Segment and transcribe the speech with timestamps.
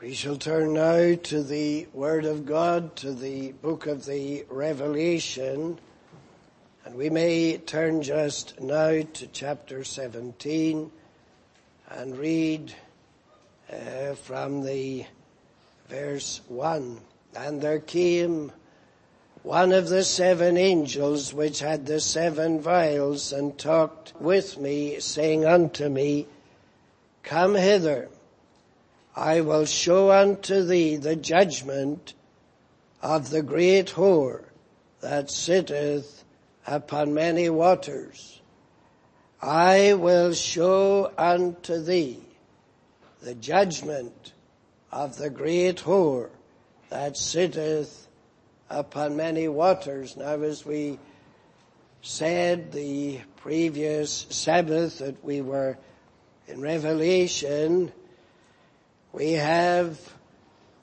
[0.00, 5.78] We shall turn now to the Word of God, to the book of the Revelation,
[6.86, 10.90] and we may turn just now to chapter 17
[11.90, 12.72] and read
[13.70, 15.04] uh, from the
[15.90, 16.98] verse 1.
[17.36, 18.52] And there came
[19.42, 25.44] one of the seven angels which had the seven vials and talked with me, saying
[25.44, 26.26] unto me,
[27.22, 28.08] Come hither.
[29.16, 32.14] I will show unto thee the judgment
[33.02, 34.44] of the great whore
[35.00, 36.24] that sitteth
[36.66, 38.40] upon many waters.
[39.42, 42.22] I will show unto thee
[43.22, 44.32] the judgment
[44.92, 46.30] of the great whore
[46.90, 48.06] that sitteth
[48.68, 50.16] upon many waters.
[50.16, 50.98] Now as we
[52.02, 55.78] said the previous Sabbath that we were
[56.46, 57.92] in Revelation,
[59.12, 59.98] we have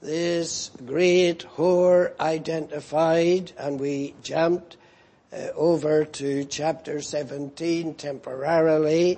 [0.02, 4.76] this great whore identified and we jumped
[5.32, 9.18] uh, over to chapter 17 temporarily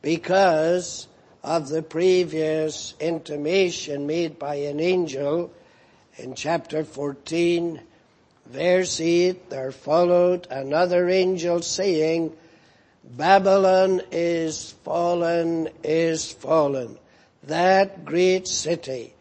[0.00, 1.06] because
[1.44, 5.52] of the previous intimation made by an angel
[6.16, 7.80] in chapter 14
[8.46, 12.34] verse 8 there followed another angel saying
[13.04, 16.98] Babylon is fallen is fallen
[17.44, 19.14] that great city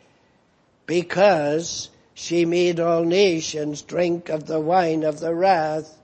[0.85, 5.97] because she made all nations drink of the wine of the wrath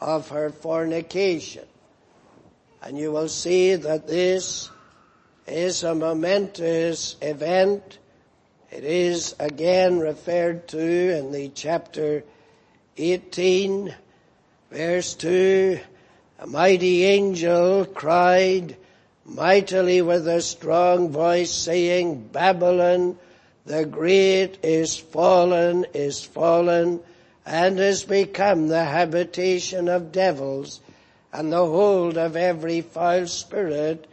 [0.00, 1.64] of her fornication.
[2.82, 4.70] And you will see that this
[5.46, 7.98] is a momentous event.
[8.70, 12.22] It is again referred to in the chapter
[12.96, 13.94] 18
[14.70, 15.80] verse 2.
[16.38, 18.76] A mighty angel cried,
[19.26, 23.18] mightily with a strong voice saying, Babylon
[23.66, 27.00] the great is fallen, is fallen,
[27.44, 30.80] and has become the habitation of devils,
[31.32, 34.06] and the hold of every foul spirit,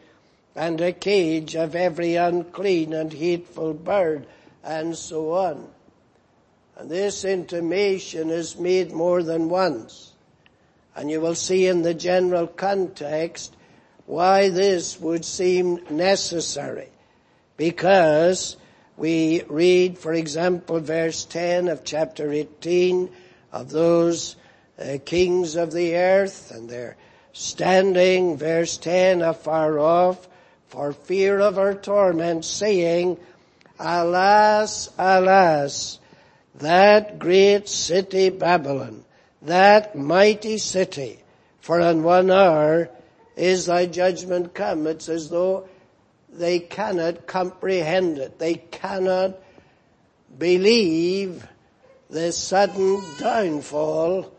[0.55, 4.25] and a cage of every unclean and hateful bird,
[4.63, 5.69] and so on.
[6.77, 10.13] And this intimation is made more than once.
[10.95, 13.55] And you will see in the general context
[14.05, 16.89] why this would seem necessary.
[17.57, 18.57] Because
[18.97, 23.09] we read, for example, verse 10 of chapter 18
[23.51, 24.35] of those
[24.79, 26.97] uh, kings of the earth and they're
[27.31, 30.27] standing, verse 10, afar off
[30.67, 33.17] for fear of our torment saying,
[33.79, 35.99] Alas, alas,
[36.55, 39.03] that great city Babylon,
[39.41, 41.19] that mighty city,
[41.59, 42.89] for in one hour
[43.35, 44.87] is thy judgment come.
[44.87, 45.67] It's as though
[46.29, 48.39] they cannot comprehend it.
[48.39, 49.39] They cannot
[50.37, 51.47] believe
[52.09, 54.31] the sudden downfall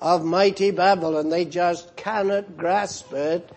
[0.00, 1.28] of mighty Babylon.
[1.28, 3.50] They just cannot grasp it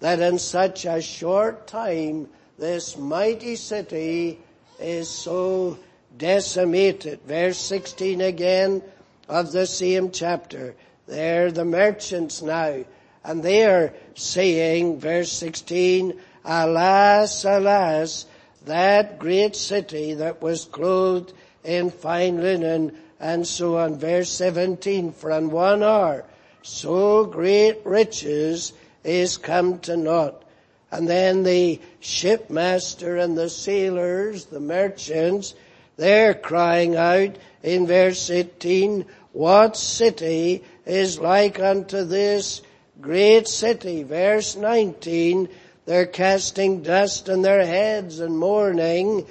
[0.00, 2.28] that in such a short time
[2.58, 4.38] this mighty city
[4.78, 5.78] is so
[6.16, 7.20] decimated.
[7.22, 8.82] Verse 16 again
[9.28, 10.74] of the same chapter.
[11.06, 12.84] There the merchants now
[13.24, 16.14] and they are saying, verse 16,
[16.44, 18.26] alas, alas,
[18.66, 21.32] that great city that was clothed
[21.64, 23.98] in fine linen and so on.
[23.98, 26.24] Verse 17, for in one hour
[26.64, 28.72] so great riches
[29.04, 30.42] is come to naught.
[30.90, 35.54] And then the shipmaster and the sailors, the merchants,
[35.96, 42.62] they're crying out in verse 18, what city is like unto this
[43.04, 44.02] great city.
[44.02, 45.50] Verse 19,
[45.84, 49.26] they're casting dust on their heads and mourning,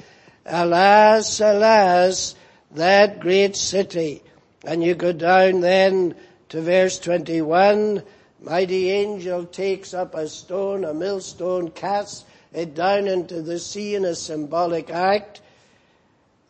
[0.46, 2.36] alas, alas,
[2.76, 4.22] that great city.
[4.64, 6.14] And you go down then
[6.50, 8.04] to verse 21,
[8.44, 14.06] mighty angel takes up a stone, a millstone, casts it down into the sea in
[14.06, 15.42] a symbolic act.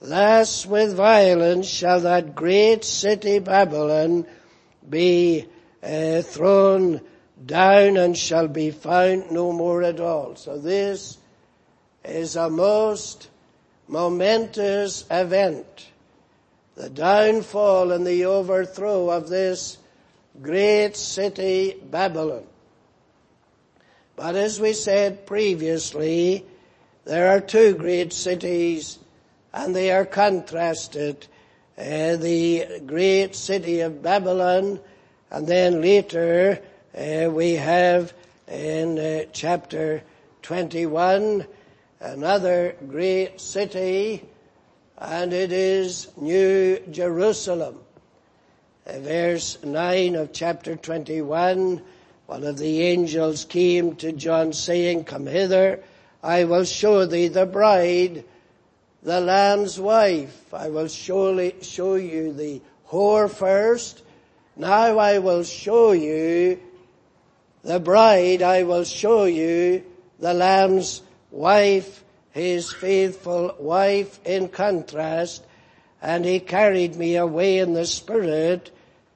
[0.01, 4.25] Thus with violence shall that great city Babylon
[4.89, 5.45] be
[5.81, 6.99] uh, thrown
[7.45, 10.35] down and shall be found no more at all.
[10.35, 11.17] So this
[12.03, 13.29] is a most
[13.87, 15.89] momentous event.
[16.75, 19.77] The downfall and the overthrow of this
[20.41, 22.45] great city Babylon.
[24.15, 26.45] But as we said previously,
[27.05, 28.99] there are two great cities
[29.53, 31.27] and they are contrasted.
[31.77, 34.79] Uh, the great city of Babylon
[35.31, 36.61] and then later
[36.97, 38.13] uh, we have
[38.47, 40.03] in uh, chapter
[40.43, 41.45] 21
[41.99, 44.23] another great city
[44.97, 47.79] and it is New Jerusalem.
[48.85, 51.81] Verse 9 of chapter 21,
[52.27, 55.83] one of the angels came to John saying, Come hither,
[56.21, 58.23] I will show thee the bride,
[59.01, 60.53] the Lamb's wife.
[60.53, 64.03] I will surely show you the whore first.
[64.55, 66.59] Now I will show you
[67.63, 68.41] the bride.
[68.41, 69.83] I will show you
[70.19, 71.01] the Lamb's
[71.31, 75.43] wife, his faithful wife in contrast.
[76.01, 78.71] And he carried me away in the spirit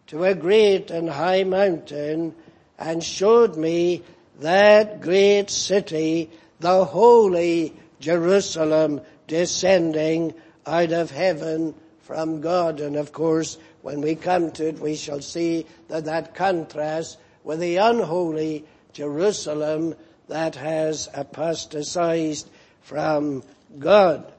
[0.07, 2.33] to a great and high mountain
[2.79, 4.03] and showed me
[4.39, 6.29] that great city,
[6.59, 10.33] the holy Jerusalem descending
[10.65, 12.79] out of heaven from God.
[12.79, 17.17] And of course, when we come to it, we shall see that that contrasts
[17.47, 19.95] with the unholy Jerusalem
[20.27, 22.49] that has apostatized
[22.81, 23.41] from
[23.79, 24.29] God.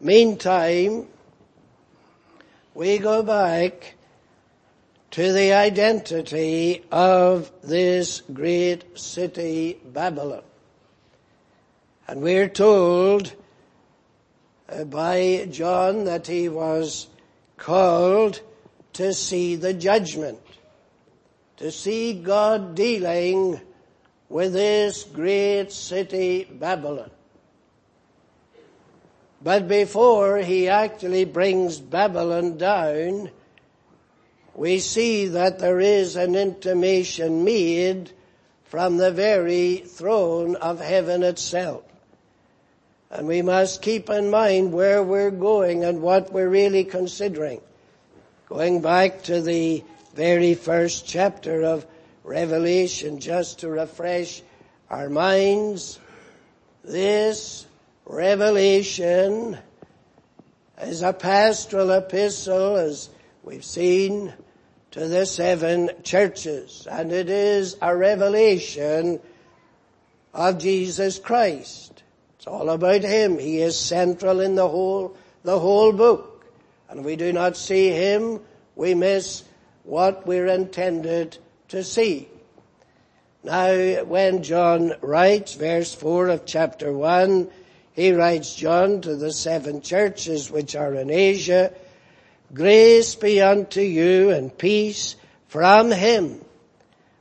[0.00, 1.06] Meantime,
[2.72, 3.96] we go back
[5.10, 10.42] to the identity of this great city, Babylon.
[12.08, 13.34] And we're told
[14.70, 17.08] uh, by John that he was
[17.58, 18.40] called
[18.94, 20.40] to see the judgment,
[21.58, 23.60] to see God dealing
[24.28, 27.10] with this great city, Babylon.
[29.42, 33.30] But before he actually brings Babylon down,
[34.54, 38.10] we see that there is an intimation made
[38.64, 41.84] from the very throne of heaven itself.
[43.10, 47.60] And we must keep in mind where we're going and what we're really considering.
[48.48, 49.84] Going back to the
[50.14, 51.84] very first chapter of
[52.22, 54.42] Revelation, just to refresh
[54.88, 55.98] our minds,
[56.84, 57.66] this
[58.06, 59.58] revelation
[60.80, 63.10] is a pastoral epistle, as
[63.42, 64.32] we've seen,
[64.92, 66.86] to the seven churches.
[66.88, 69.18] And it is a revelation
[70.32, 72.04] of Jesus Christ.
[72.36, 73.38] It's all about Him.
[73.38, 76.46] He is central in the whole, the whole book.
[76.88, 78.40] And we do not see Him,
[78.76, 79.42] we miss
[79.84, 81.38] what we're intended
[81.68, 82.28] to see.
[83.42, 87.48] Now, when John writes, verse 4 of chapter 1,
[87.92, 91.72] he writes John to the seven churches which are in Asia,
[92.52, 95.16] Grace be unto you and peace
[95.48, 96.44] from him,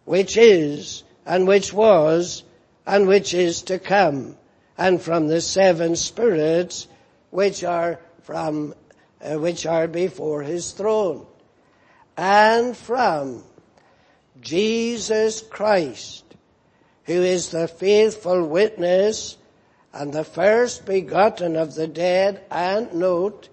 [0.06, 2.44] which is, and which was,
[2.86, 4.38] and which is to come,
[4.78, 6.88] and from the seven spirits
[7.32, 8.74] which are from,
[9.22, 11.26] uh, which are before his throne,
[12.18, 13.44] and from
[14.42, 16.24] Jesus Christ,
[17.06, 19.38] who is the faithful witness
[19.94, 23.50] and the first begotten of the dead, and note,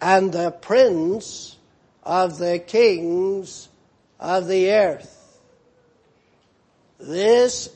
[0.00, 1.56] and the prince
[2.02, 3.68] of the kings
[4.18, 5.38] of the earth.
[6.98, 7.68] This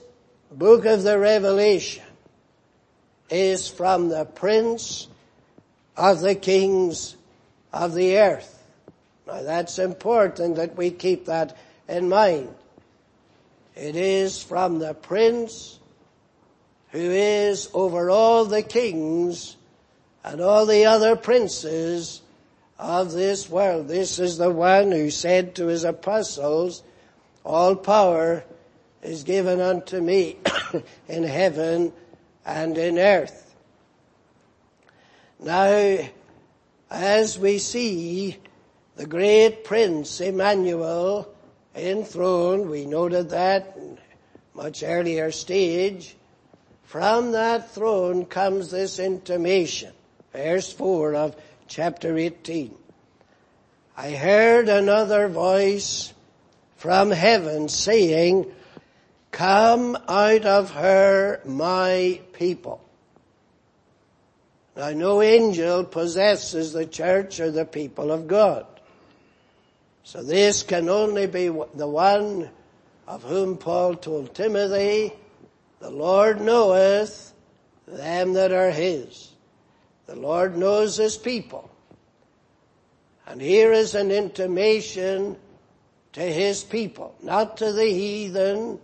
[0.51, 2.05] book of the Revelation
[3.29, 5.09] is from the prince
[5.97, 7.17] of the kings
[7.73, 8.58] of the earth.
[9.29, 11.55] Now that's important that we keep that
[11.87, 12.55] in mind.
[13.77, 15.79] It is from the prince
[16.93, 19.57] who is over all the kings
[20.25, 22.23] and all the other princes
[22.79, 23.87] of this world.
[23.87, 26.83] This is the one who said to his apostles,
[27.45, 28.45] all power
[29.03, 30.39] is given unto me
[31.09, 31.93] in heaven
[32.47, 33.55] and in earth.
[35.39, 35.99] Now,
[36.91, 38.39] as we see
[38.99, 41.33] the great prince Emmanuel
[41.77, 43.97] enthroned, we noted that in
[44.55, 46.17] much earlier stage,
[46.83, 49.93] from that throne comes this intimation
[50.33, 51.37] verse 4 of
[51.69, 52.75] chapter 18.
[53.97, 56.13] I heard another voice
[56.77, 58.51] from heaven saying,
[59.31, 62.85] come out of her, my people.
[64.77, 68.67] Now no angel possesses the church or the people of God.
[70.09, 72.49] So this can only be the one
[73.07, 75.13] of whom Paul told Timothy,
[75.81, 77.35] the Lord knoweth
[77.87, 79.31] them that are his.
[80.07, 81.71] The Lord knows His people.
[83.27, 85.37] And here is an intimation
[86.15, 88.81] to His people, not to the heathen,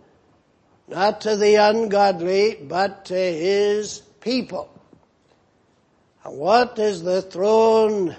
[0.89, 4.69] not to the ungodly, but to His people.
[6.23, 8.15] And what is the throne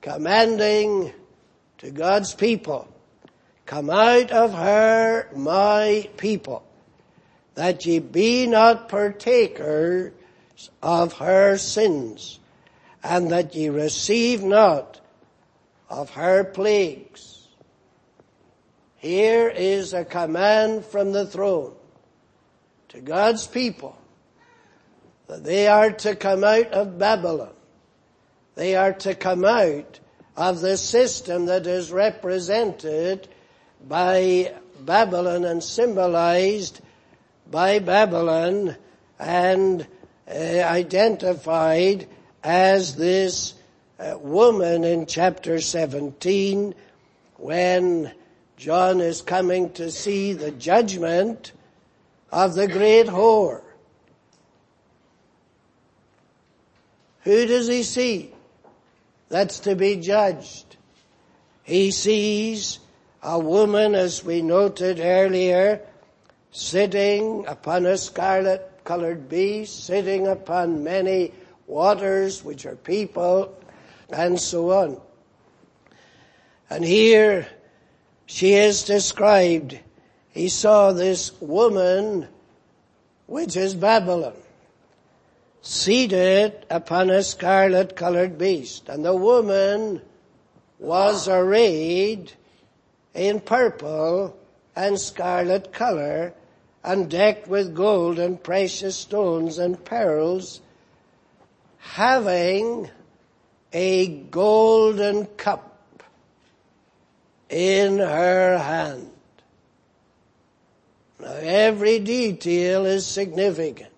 [0.00, 1.12] commanding
[1.78, 2.88] to God's people?
[3.64, 6.64] Come out of her, my people,
[7.54, 10.12] that ye be not partakers
[10.82, 12.38] of her sins
[13.02, 15.00] and that ye receive not
[15.88, 17.48] of her plagues.
[18.96, 21.74] Here is a command from the throne
[22.88, 23.96] to God's people
[25.28, 27.52] that they are to come out of Babylon.
[28.54, 30.00] They are to come out
[30.36, 33.28] of the system that is represented
[33.88, 36.80] by Babylon and symbolized
[37.50, 38.76] by Babylon
[39.18, 39.86] and
[40.28, 42.06] uh, identified
[42.44, 43.54] as this
[43.98, 46.74] uh, woman in chapter 17
[47.36, 48.12] when
[48.56, 51.52] John is coming to see the judgment
[52.30, 53.62] of the great whore.
[57.22, 58.35] Who does he see?
[59.28, 60.76] That's to be judged.
[61.62, 62.78] He sees
[63.22, 65.80] a woman, as we noted earlier,
[66.52, 71.32] sitting upon a scarlet colored beast, sitting upon many
[71.66, 73.52] waters, which are people,
[74.10, 75.00] and so on.
[76.70, 77.48] And here
[78.26, 79.78] she is described.
[80.30, 82.28] He saw this woman,
[83.26, 84.34] which is Babylon,
[85.66, 88.88] seated upon a scarlet colored beast.
[88.88, 90.00] And the woman
[90.78, 92.32] was arrayed
[93.14, 94.36] in purple
[94.76, 96.34] and scarlet color
[96.84, 100.60] and decked with gold and precious stones and pearls,
[101.78, 102.88] having
[103.72, 106.04] a golden cup
[107.50, 109.10] in her hand.
[111.18, 113.95] Now every detail is significant.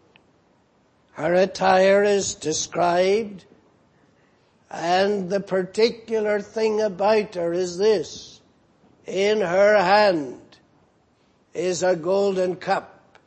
[1.18, 3.44] Her attire is described
[4.70, 8.40] and the particular thing about her is this.
[9.04, 10.40] In her hand
[11.54, 13.18] is a golden cup.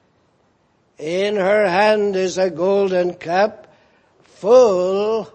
[0.97, 3.67] In her hand is a golden cup
[4.23, 5.29] full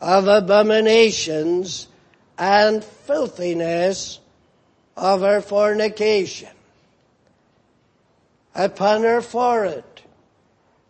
[0.00, 1.88] of abominations
[2.38, 4.20] and filthiness
[4.96, 6.50] of her fornication.
[8.54, 9.82] Upon her forehead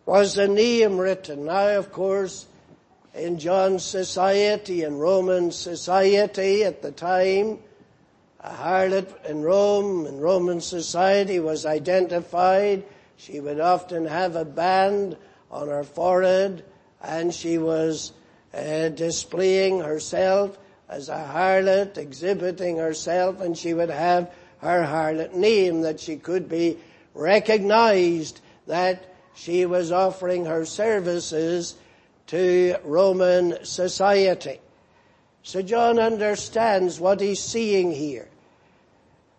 [0.05, 1.45] was a name written.
[1.45, 2.45] Now, of course,
[3.13, 7.59] in John's society and Roman society at the time,
[8.39, 12.83] a harlot in Rome, in Roman society was identified.
[13.15, 15.15] She would often have a band
[15.49, 16.65] on her forehead
[17.01, 18.11] and she was
[18.53, 20.57] uh, displaying herself
[20.89, 26.47] as a harlot, exhibiting herself, and she would have her harlot name that she could
[26.47, 26.77] be
[27.13, 31.75] recognized that she was offering her services
[32.27, 34.59] to Roman society.
[35.43, 38.27] So John understands what he's seeing here.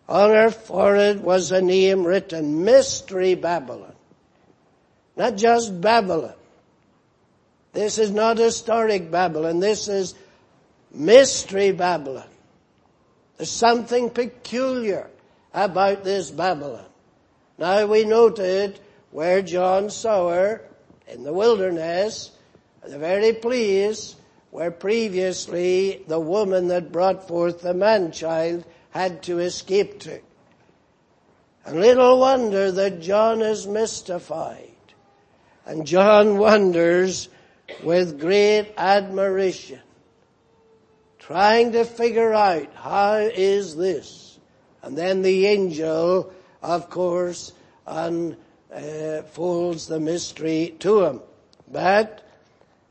[0.07, 3.95] On her forehead was a name written, Mystery Babylon.
[5.15, 6.35] Not just Babylon.
[7.73, 9.59] This is not historic Babylon.
[9.59, 10.13] This is
[10.91, 12.27] Mystery Babylon.
[13.37, 15.09] There's something peculiar
[15.53, 16.85] about this Babylon.
[17.57, 18.79] Now we noted
[19.15, 20.61] where John saw her
[21.07, 22.31] in the wilderness,
[22.85, 24.17] the very place
[24.51, 30.19] where previously the woman that brought forth the man-child had to escape to.
[31.65, 34.75] And little wonder that John is mystified.
[35.65, 37.29] And John wonders
[37.85, 39.79] with great admiration,
[41.19, 44.37] trying to figure out how is this?
[44.83, 47.53] And then the angel, of course,
[48.71, 49.05] Uh,
[49.35, 51.21] unfolds the mystery to him.
[51.71, 52.25] But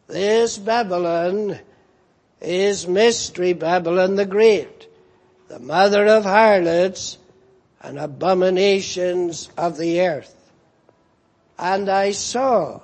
[0.07, 1.59] this Babylon
[2.41, 4.89] is Mystery Babylon the Great
[5.49, 7.19] the mother of harlots
[7.81, 10.35] and abominations of the earth.
[11.59, 12.81] And I saw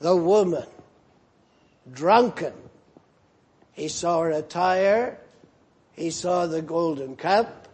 [0.00, 0.66] the woman
[1.92, 2.54] drunken.
[3.72, 5.18] He saw her attire,
[5.92, 7.68] he saw the golden cup,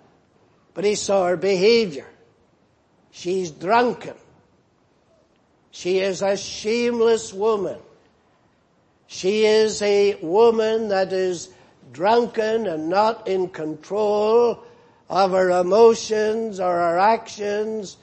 [0.75, 2.09] but he saw her behavior.
[3.13, 4.15] She's drunken.
[5.75, 7.81] She is a shameless woman.
[9.09, 11.49] She is a woman that is
[11.91, 14.63] drunken and not in control
[15.11, 17.97] of her emotions or her actions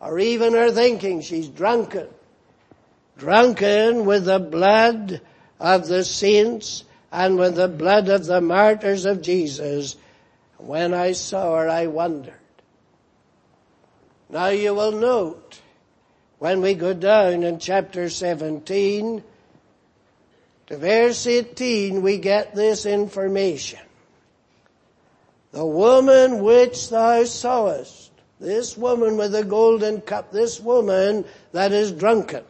[0.00, 1.20] or even her thinking.
[1.20, 2.08] She's drunken.
[3.18, 5.20] Drunken with the blood
[5.60, 9.96] of the saints and with the blood of the martyrs of Jesus.
[10.56, 12.32] When I saw her, I wondered.
[14.30, 15.60] Now you will note
[16.38, 19.22] when we go down in chapter 17
[20.66, 23.80] to verse 18 we get this information.
[25.50, 31.90] The woman which thou sawest, this woman with the golden cup, this woman that is
[31.90, 32.44] drunken.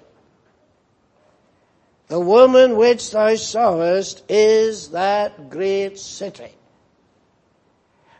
[2.09, 6.53] The woman which thou sawest is that great city,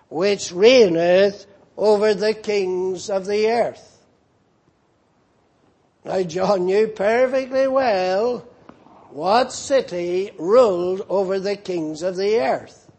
[0.09, 1.47] which reigneth
[1.77, 3.88] over the kings of the earth.
[6.09, 8.49] Now John knew perfectly well
[9.11, 12.91] what city ruled over the kings of the earth.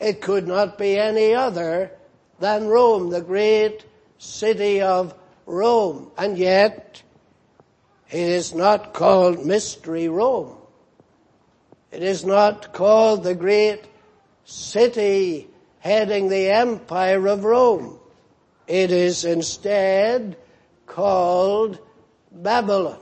[0.00, 1.92] It could not be any other
[2.40, 3.84] than Rome, the great
[4.18, 5.14] city of
[5.46, 6.10] Rome.
[6.18, 7.00] And yet,
[8.10, 10.56] it is not called Mystery Rome.
[11.92, 13.84] It is not called the great
[14.44, 15.46] city
[15.78, 18.00] heading the empire of Rome.
[18.66, 20.36] It is instead
[20.86, 21.78] called
[22.34, 22.98] Babylon.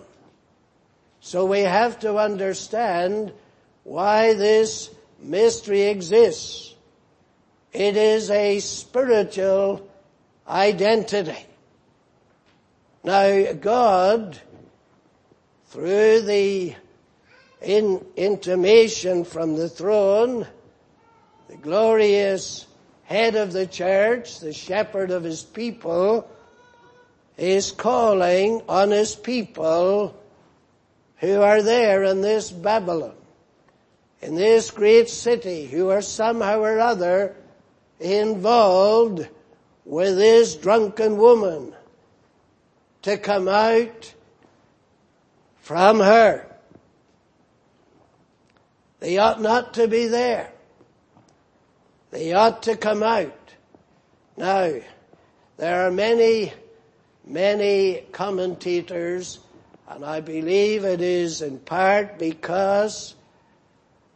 [1.20, 3.32] So we have to understand
[3.84, 6.74] why this mystery exists.
[7.72, 9.88] It is a spiritual
[10.46, 11.46] identity.
[13.04, 14.38] Now God,
[15.66, 16.74] through the
[17.62, 20.46] in, intimation from the throne,
[21.48, 22.66] the glorious
[23.04, 26.28] head of the church, the shepherd of his people,
[27.36, 30.16] is calling on his people
[31.16, 33.14] who are there in this Babylon,
[34.20, 37.36] in this great city, who are somehow or other
[38.00, 39.28] involved
[39.84, 41.74] with this drunken woman
[43.02, 44.14] to come out
[45.60, 46.46] from her.
[49.00, 50.52] They ought not to be there.
[52.10, 53.54] They ought to come out.
[54.36, 54.72] Now,
[55.56, 56.52] there are many,
[57.24, 59.38] many commentators
[59.88, 63.14] and I believe it is in part because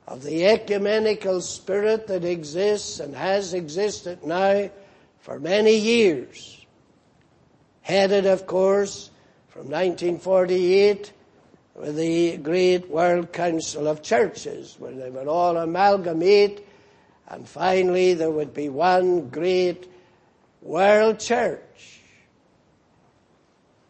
[0.06, 4.70] of the ecumenical spirit that exists and has existed now
[5.20, 6.64] for many years.
[7.82, 9.10] Headed, of course,
[9.48, 11.12] from 1948
[11.74, 16.66] with the great World Council of Churches, where they would all amalgamate
[17.28, 19.90] and finally there would be one great
[20.62, 21.60] world church.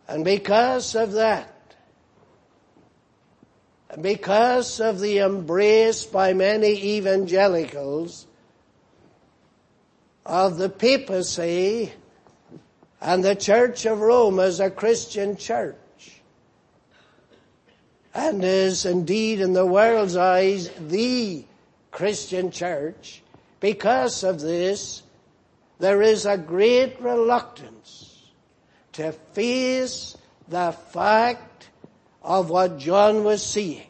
[0.08, 1.52] And because of that,
[3.90, 8.26] and because of the embrace by many evangelicals
[10.24, 11.92] of the papacy
[13.00, 15.76] and the Church of Rome as a Christian church
[18.16, 21.44] and is indeed in the world's eyes the
[21.90, 23.22] Christian church.
[23.60, 25.02] Because of this,
[25.78, 28.05] there is a great reluctance
[28.96, 30.16] to face
[30.48, 31.68] the fact
[32.22, 33.86] of what John was seeing.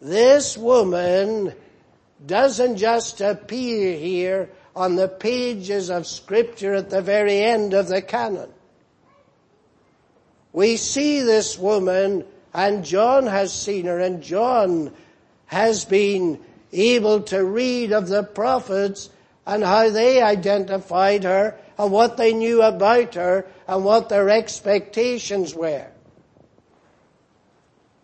[0.00, 1.54] This woman
[2.24, 8.02] doesn't just appear here on the pages of scripture at the very end of the
[8.02, 8.50] canon.
[10.52, 14.92] We see this woman and John has seen her and John
[15.46, 16.40] has been
[16.72, 19.08] able to read of the prophets
[19.46, 25.54] and how they identified her and what they knew about her and what their expectations
[25.54, 25.86] were.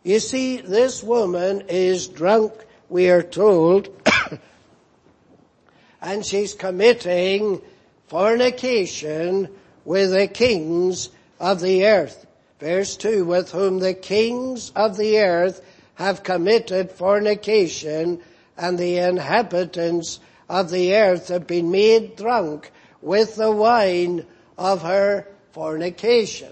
[0.05, 2.53] You see, this woman is drunk,
[2.89, 3.89] we are told,
[6.03, 7.63] and she's committing
[8.09, 9.49] fornication
[9.85, 11.09] with the kings
[11.41, 12.27] of the earth.
[12.61, 15.63] Verse 2, with whom the kings of the earth
[15.95, 18.21] have committed fornication
[18.57, 22.71] and the inhabitants of the earth have been made drunk
[23.05, 24.25] with the wine
[24.57, 26.51] of her fornication.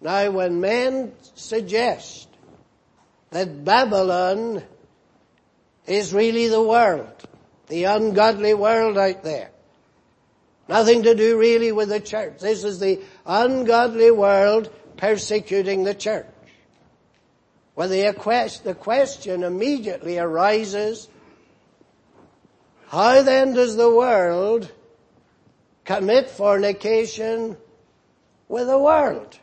[0.00, 2.28] Now when men suggest
[3.30, 4.62] that Babylon
[5.86, 7.12] is really the world,
[7.68, 9.50] the ungodly world out there.
[10.66, 12.38] Nothing to do really with the church.
[12.40, 16.26] This is the ungodly world persecuting the church.
[17.74, 21.08] Well, the, question immediately arises,
[22.88, 24.72] how then does the world
[25.86, 27.56] commit fornication
[28.48, 29.38] with the world?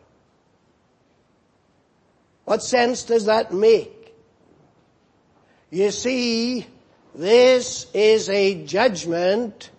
[2.46, 4.14] What sense does that make?
[5.72, 6.68] You see,
[7.16, 9.72] this is a judgment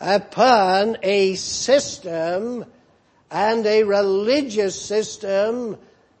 [0.00, 2.64] upon a system
[3.30, 5.78] and a religious system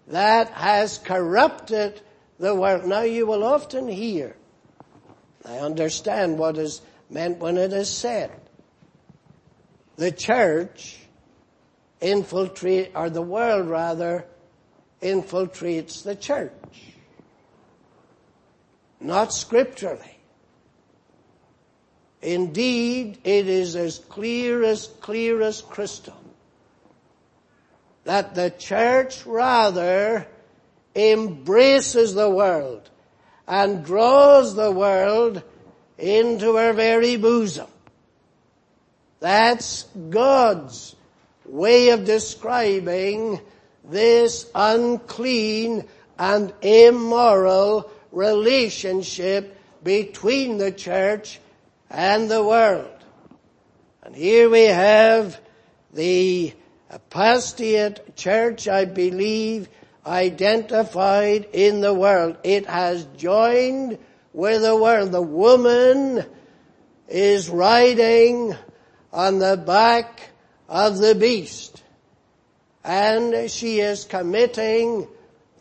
[0.08, 2.00] that has corrupted
[2.38, 2.84] the world.
[2.84, 4.36] Now you will often hear,
[5.44, 8.30] I understand what is meant when it is said.
[9.96, 10.98] The church
[12.00, 14.26] infiltrate, or the world rather,
[15.00, 16.52] infiltrates the church.
[19.00, 20.18] Not scripturally.
[22.22, 26.16] Indeed, it is as clear as clear as crystal
[28.04, 30.26] that the church rather
[30.94, 32.88] embraces the world
[33.46, 35.42] and draws the world
[35.98, 37.66] into her very bosom.
[39.24, 40.94] That's God's
[41.46, 43.40] way of describing
[43.82, 51.40] this unclean and immoral relationship between the church
[51.88, 52.98] and the world.
[54.02, 55.40] And here we have
[55.94, 56.52] the
[56.90, 59.70] apostate church, I believe,
[60.04, 62.36] identified in the world.
[62.44, 63.96] It has joined
[64.34, 65.12] with the world.
[65.12, 66.26] The woman
[67.08, 68.54] is riding
[69.14, 70.30] on the back
[70.68, 71.84] of the beast
[72.82, 75.06] and she is committing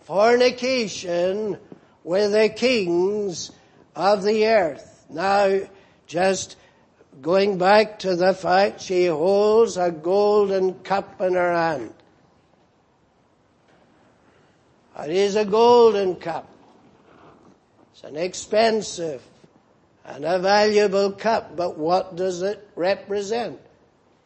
[0.02, 1.58] fornication
[2.04, 3.52] with the kings
[3.96, 5.06] of the earth.
[5.08, 5.60] Now,
[6.08, 6.58] just
[7.22, 11.94] going back to the fact she holds a golden cup in her hand.
[15.00, 16.50] It is a golden cup.
[17.94, 19.22] It's an expensive
[20.06, 23.60] and a valuable cup, but what does it represent?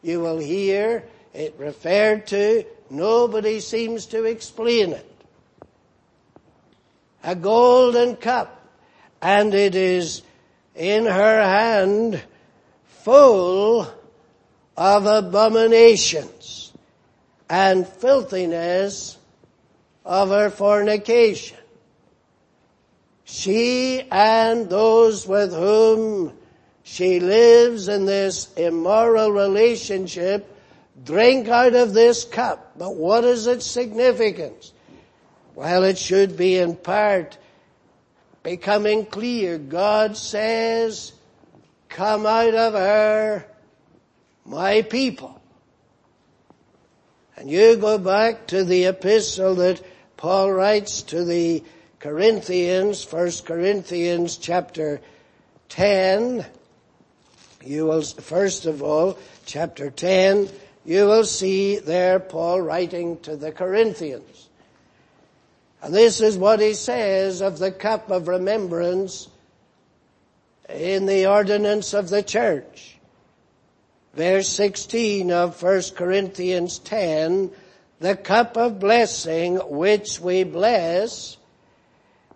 [0.02, 5.04] You will hear it referred to, nobody seems to explain it.
[7.22, 8.60] A golden cup,
[9.20, 10.22] and it is
[10.74, 12.22] in her hand
[12.84, 13.92] full
[14.76, 16.72] of abominations
[17.50, 19.18] and filthiness
[20.04, 21.58] of her fornication.
[23.30, 26.32] She and those with whom
[26.82, 30.50] she lives in this immoral relationship
[31.04, 32.72] drink out of this cup.
[32.78, 34.72] But what is its significance?
[35.54, 37.36] Well, it should be in part
[38.42, 39.58] becoming clear.
[39.58, 41.12] God says,
[41.90, 43.44] come out of her,
[44.46, 45.38] my people.
[47.36, 49.82] And you go back to the epistle that
[50.16, 51.62] Paul writes to the
[52.00, 55.00] Corinthians, 1 Corinthians chapter
[55.68, 56.46] 10.
[57.64, 60.48] You will, first of all, chapter 10,
[60.84, 64.48] you will see there Paul writing to the Corinthians.
[65.82, 69.28] And this is what he says of the cup of remembrance
[70.68, 72.96] in the ordinance of the church.
[74.14, 77.50] Verse 16 of 1 Corinthians 10,
[77.98, 81.37] the cup of blessing which we bless,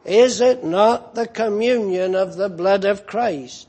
[0.04, 3.68] is it not the communion of the blood of Christ?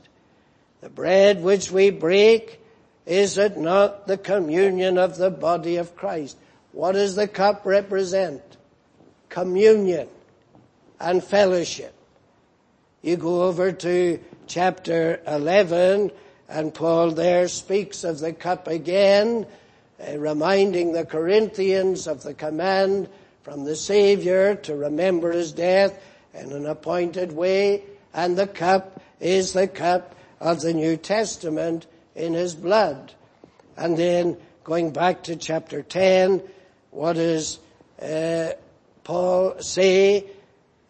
[0.80, 2.60] The bread which we break,
[3.06, 6.36] is it not the communion of the body of Christ?
[6.72, 8.42] What does the cup represent?
[9.28, 10.08] Communion
[11.00, 11.94] and fellowship.
[13.02, 16.10] You go over to chapter 11
[16.48, 19.46] and Paul there speaks of the cup again,
[20.00, 23.08] uh, reminding the Corinthians of the command
[23.42, 25.98] from the Savior to remember his death
[26.34, 32.34] in an appointed way, and the cup is the cup of the New Testament in
[32.34, 33.12] his blood.
[33.76, 36.42] And then going back to chapter 10,
[36.90, 37.58] what does
[38.00, 38.50] uh,
[39.02, 40.26] Paul say?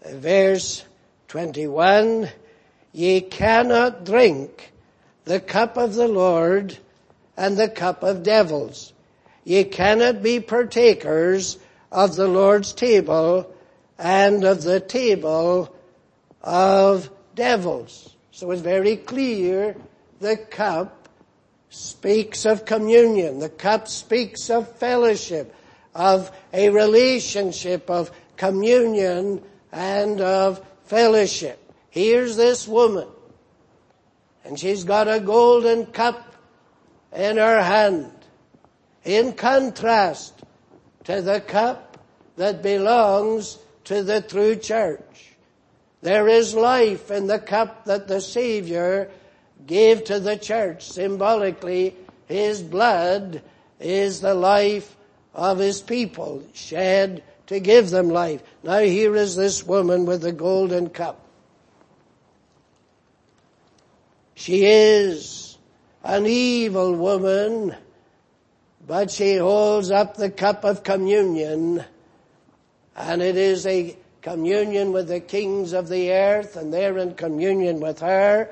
[0.06, 0.84] Verse
[1.28, 2.28] 21,
[2.92, 4.72] ye cannot drink
[5.24, 6.76] the cup of the Lord
[7.36, 8.92] and the cup of devils.
[9.44, 11.58] Ye cannot be partakers
[11.90, 13.53] of the Lord's table
[13.98, 15.74] and of the table
[16.42, 18.14] of devils.
[18.30, 19.76] So it's very clear
[20.20, 21.08] the cup
[21.70, 23.38] speaks of communion.
[23.38, 25.54] The cup speaks of fellowship,
[25.94, 31.60] of a relationship of communion and of fellowship.
[31.90, 33.08] Here's this woman
[34.44, 36.34] and she's got a golden cup
[37.14, 38.12] in her hand.
[39.04, 40.34] In contrast
[41.04, 41.98] to the cup
[42.36, 45.32] that belongs to the true church.
[46.02, 49.10] There is life in the cup that the Savior
[49.66, 50.84] gave to the church.
[50.84, 53.42] Symbolically, His blood
[53.80, 54.94] is the life
[55.34, 58.42] of His people, shed to give them life.
[58.62, 61.20] Now here is this woman with the golden cup.
[64.34, 65.56] She is
[66.02, 67.74] an evil woman,
[68.86, 71.84] but she holds up the cup of communion
[72.96, 77.80] and it is a communion with the kings of the earth and they're in communion
[77.80, 78.50] with her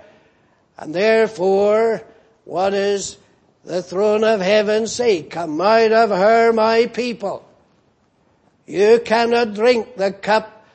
[0.78, 2.02] and therefore
[2.44, 3.16] what does
[3.64, 5.22] the throne of heaven say?
[5.22, 7.48] Come out of her my people.
[8.66, 10.66] You cannot drink the cup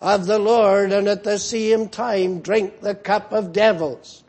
[0.00, 4.24] of the Lord and at the same time drink the cup of devils.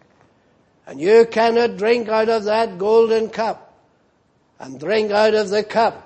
[0.86, 3.74] And you cannot drink out of that golden cup
[4.60, 6.03] and drink out of the cup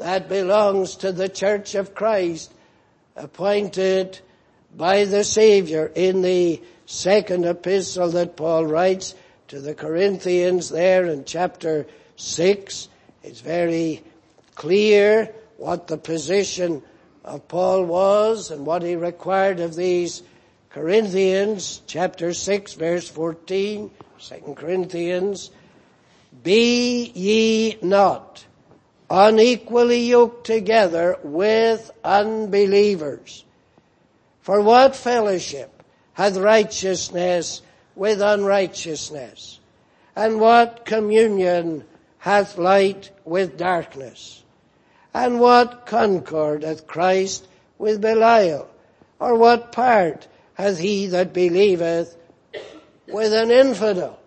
[0.00, 2.50] that belongs to the church of Christ
[3.16, 4.18] appointed
[4.74, 9.14] by the Savior in the second epistle that Paul writes
[9.48, 11.86] to the Corinthians there in chapter
[12.16, 12.88] 6.
[13.22, 14.02] It's very
[14.54, 16.82] clear what the position
[17.22, 20.22] of Paul was and what he required of these
[20.70, 25.50] Corinthians, chapter 6 verse 14, 2 Corinthians,
[26.42, 28.46] be ye not
[29.10, 33.44] unequally yoked together with unbelievers.
[34.40, 35.82] For what fellowship
[36.14, 37.62] hath righteousness
[37.96, 39.58] with unrighteousness?
[40.14, 41.84] And what communion
[42.18, 44.44] hath light with darkness?
[45.12, 48.70] And what concord hath Christ with Belial?
[49.18, 52.16] Or what part hath he that believeth
[53.08, 54.18] with an infidel?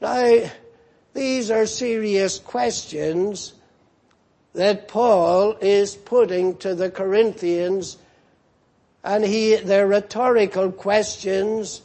[0.00, 0.50] Now,
[1.14, 3.54] these are serious questions
[4.52, 7.96] that Paul is putting to the Corinthians
[9.02, 11.82] and he, they're rhetorical questions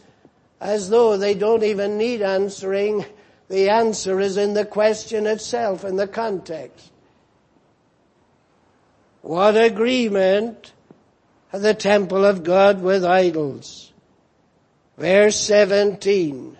[0.59, 3.05] as though they don't even need answering.
[3.47, 6.91] The answer is in the question itself, in the context.
[9.21, 10.73] What agreement
[11.51, 13.93] the temple of God with idols?
[14.97, 16.57] Verse 17.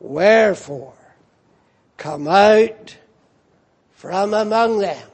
[0.00, 0.94] Wherefore,
[1.96, 2.96] come out
[3.92, 5.08] from among them.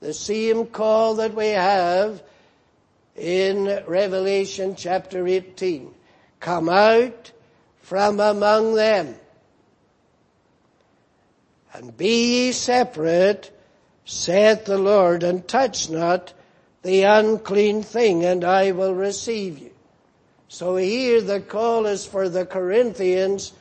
[0.00, 2.22] The same call that we have
[3.16, 5.94] in Revelation chapter 18.
[6.40, 7.32] Come out
[7.80, 9.14] from among them
[11.72, 13.50] and be ye separate,
[14.04, 16.32] saith the Lord, and touch not
[16.82, 19.70] the unclean thing, and I will receive you.
[20.48, 23.52] So here the call is for the Corinthians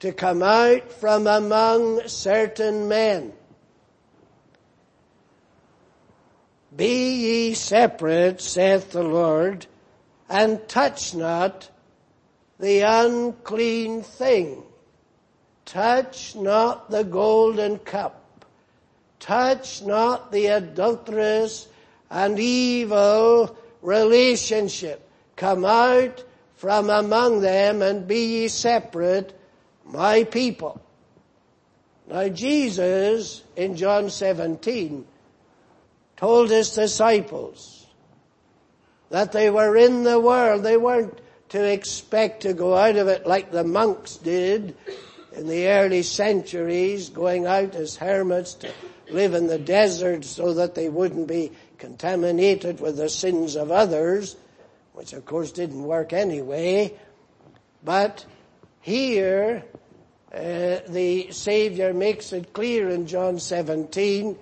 [0.00, 3.32] to come out from among certain men.
[6.76, 9.66] Be ye separate, saith the Lord,
[10.28, 11.68] and touch not
[12.60, 14.62] the unclean thing.
[15.64, 18.46] Touch not the golden cup.
[19.20, 21.68] Touch not the adulterous
[22.10, 25.08] and evil relationship.
[25.36, 29.37] Come out from among them and be ye separate,
[29.88, 30.80] my people.
[32.08, 35.06] Now Jesus in John 17
[36.16, 37.86] told his disciples
[39.10, 40.62] that they were in the world.
[40.62, 41.20] They weren't
[41.50, 44.76] to expect to go out of it like the monks did
[45.32, 48.72] in the early centuries, going out as hermits to
[49.10, 54.36] live in the desert so that they wouldn't be contaminated with the sins of others,
[54.92, 56.92] which of course didn't work anyway.
[57.84, 58.24] But
[58.80, 59.64] here,
[60.32, 64.36] uh, the Savior makes it clear in John 17,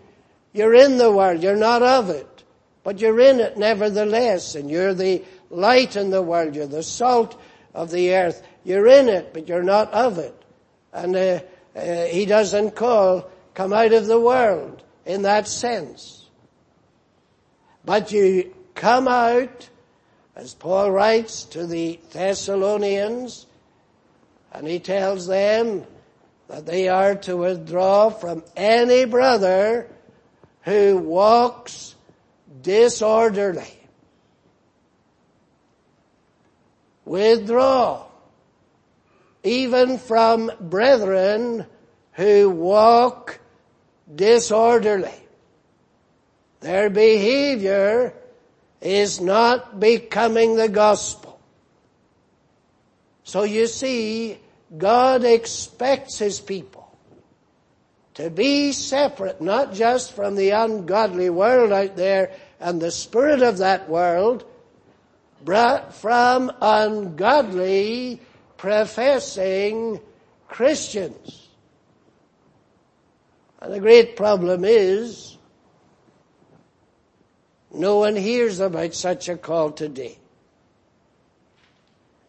[0.52, 2.44] you're in the world, you're not of it,
[2.82, 7.40] but you're in it nevertheless, and you're the light in the world, you're the salt
[7.74, 10.34] of the earth, you're in it, but you're not of it.
[10.92, 11.40] And uh,
[11.76, 16.24] uh, he doesn't call, come out of the world in that sense.
[17.84, 19.68] But you come out,
[20.34, 23.46] as Paul writes to the Thessalonians,
[24.52, 25.84] and he tells them
[26.48, 29.88] that they are to withdraw from any brother
[30.62, 31.94] who walks
[32.62, 33.72] disorderly.
[37.04, 38.06] Withdraw
[39.46, 41.64] even from brethren
[42.12, 43.38] who walk
[44.12, 45.14] disorderly.
[46.60, 48.12] Their behavior
[48.80, 51.35] is not becoming the gospel.
[53.26, 54.38] So you see,
[54.78, 56.96] God expects His people
[58.14, 63.58] to be separate, not just from the ungodly world out there and the spirit of
[63.58, 64.44] that world,
[65.44, 68.20] but from ungodly
[68.58, 70.00] professing
[70.46, 71.48] Christians.
[73.60, 75.36] And the great problem is,
[77.74, 80.16] no one hears about such a call today.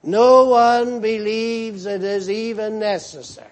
[0.03, 3.49] No one believes it is even necessary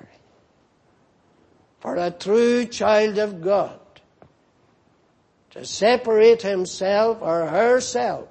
[1.80, 3.80] for a true child of God
[5.52, 8.28] to separate himself or herself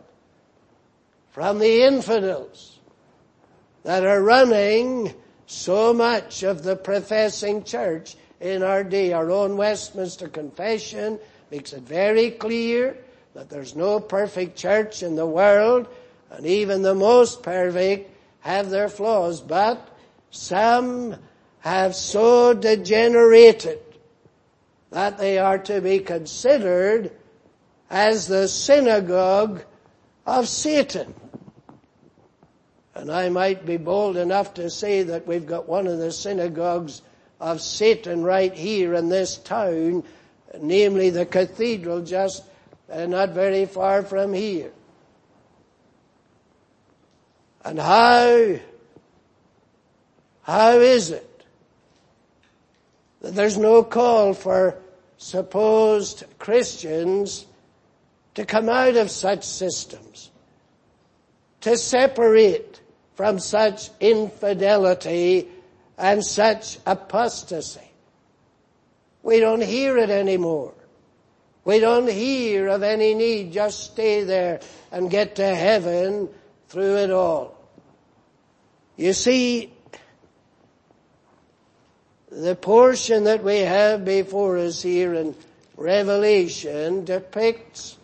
[1.30, 2.78] from the infidels
[3.82, 5.14] that are running
[5.46, 9.12] so much of the professing church in our day.
[9.12, 11.18] Our own Westminster Confession
[11.50, 12.96] makes it very clear
[13.34, 15.88] that there's no perfect church in the world,
[16.36, 19.88] and even the most perfect have their flaws, but
[20.30, 21.16] some
[21.60, 23.78] have so degenerated
[24.90, 27.10] that they are to be considered
[27.88, 29.62] as the synagogue
[30.26, 31.14] of Satan.
[32.94, 37.02] And I might be bold enough to say that we've got one of the synagogues
[37.40, 40.04] of Satan right here in this town,
[40.60, 42.44] namely the cathedral just
[42.90, 44.70] uh, not very far from here.
[47.64, 48.56] And how,
[50.42, 51.44] how is it
[53.22, 54.76] that there's no call for
[55.16, 57.46] supposed Christians
[58.34, 60.30] to come out of such systems,
[61.62, 62.80] to separate
[63.14, 65.48] from such infidelity
[65.96, 67.80] and such apostasy.
[69.22, 70.74] We don't hear it anymore.
[71.64, 73.52] We don't hear of any need.
[73.52, 74.60] Just stay there
[74.92, 76.28] and get to heaven
[76.74, 77.56] through it all.
[78.96, 79.72] You see,
[82.32, 85.36] the portion that we have before us here in
[85.76, 87.96] Revelation depicts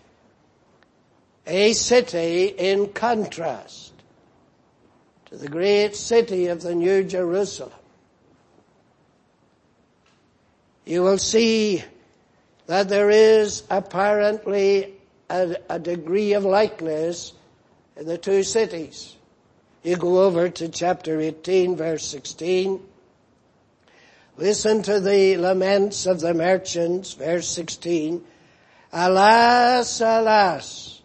[1.49, 3.93] a city in contrast
[5.27, 7.73] to the great city of the New Jerusalem.
[10.85, 11.83] You will see
[12.69, 14.95] that there is apparently
[15.29, 17.33] a, a degree of likeness
[18.01, 19.15] in the two cities.
[19.83, 22.81] You go over to chapter 18 verse 16.
[24.39, 28.25] Listen to the laments of the merchants, verse 16.
[28.91, 31.03] Alas, alas,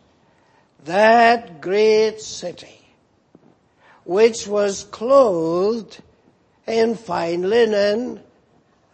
[0.86, 2.88] that great city,
[4.05, 6.01] which was clothed
[6.65, 8.21] in fine linen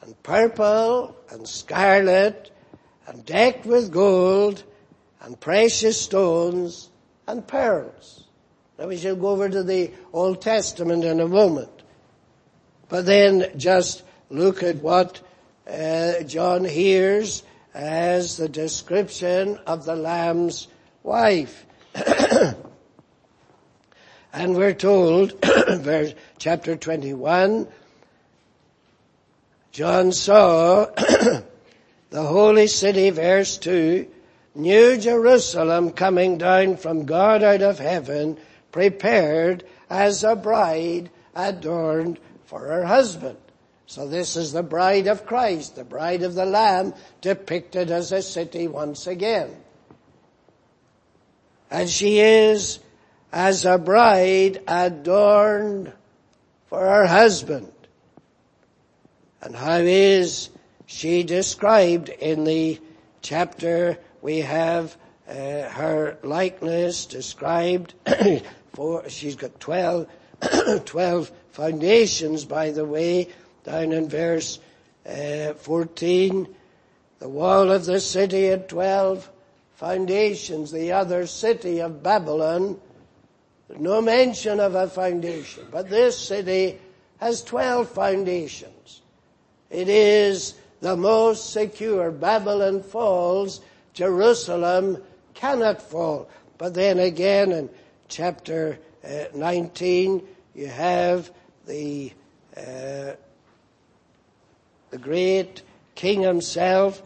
[0.01, 2.49] and purple and scarlet
[3.05, 4.63] and decked with gold
[5.21, 6.89] and precious stones
[7.27, 8.25] and pearls.
[8.77, 11.69] Now we shall go over to the Old Testament in a moment.
[12.89, 15.21] But then just look at what
[15.67, 20.67] uh, John hears as the description of the Lamb's
[21.03, 21.65] wife.
[24.33, 25.33] and we're told,
[25.69, 27.67] verse, chapter 21,
[29.71, 31.43] John saw the
[32.13, 34.07] holy city, verse 2,
[34.53, 38.37] New Jerusalem coming down from God out of heaven,
[38.71, 43.37] prepared as a bride adorned for her husband.
[43.85, 48.21] So this is the bride of Christ, the bride of the Lamb, depicted as a
[48.21, 49.55] city once again.
[51.69, 52.79] And she is
[53.31, 55.93] as a bride adorned
[56.67, 57.71] for her husband.
[59.41, 60.49] And how is
[60.85, 62.79] she described in the
[63.21, 64.95] chapter we have
[65.27, 65.33] uh,
[65.69, 67.93] her likeness described
[68.73, 70.07] for she's got 12,
[70.85, 73.27] 12 foundations by the way
[73.63, 74.59] down in verse
[75.05, 76.47] uh, 14
[77.19, 79.29] the wall of the city had 12
[79.75, 82.79] foundations the other city of babylon
[83.79, 85.65] no mention of a foundation.
[85.71, 86.79] But this city
[87.19, 89.01] has 12 foundations.
[89.69, 92.11] It is the most secure.
[92.11, 93.61] Babylon falls
[93.93, 95.01] jerusalem
[95.33, 97.69] cannot fall but then again in
[98.07, 100.21] chapter uh, 19,
[100.53, 101.31] you have
[101.65, 102.13] the,
[102.55, 103.13] uh,
[104.91, 105.63] the great
[105.95, 107.01] king himself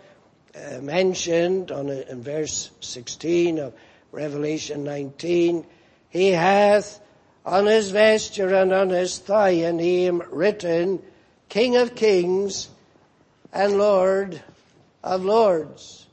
[0.56, 3.74] uh, mentioned on in verse 16 of
[4.12, 5.66] Revelation 19.
[6.10, 7.00] He hath
[7.46, 11.02] on his vesture and on his thigh a name written,
[11.48, 12.70] King of Kings
[13.54, 14.42] and Lord
[15.04, 16.05] of Lords.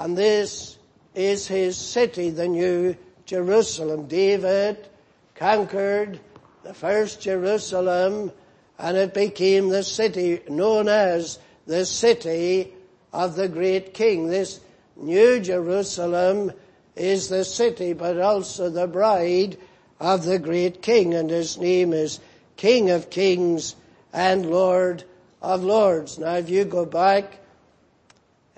[0.00, 0.78] And this
[1.14, 4.06] is his city, the new Jerusalem.
[4.08, 4.88] David
[5.34, 6.18] conquered
[6.62, 8.32] the first Jerusalem
[8.78, 12.72] and it became the city known as the city
[13.12, 14.28] of the great king.
[14.28, 14.60] This
[14.96, 16.52] new Jerusalem
[16.96, 19.58] is the city but also the bride
[20.00, 22.20] of the great king and his name is
[22.56, 23.76] King of Kings
[24.14, 25.04] and Lord
[25.42, 26.18] of Lords.
[26.18, 27.39] Now if you go back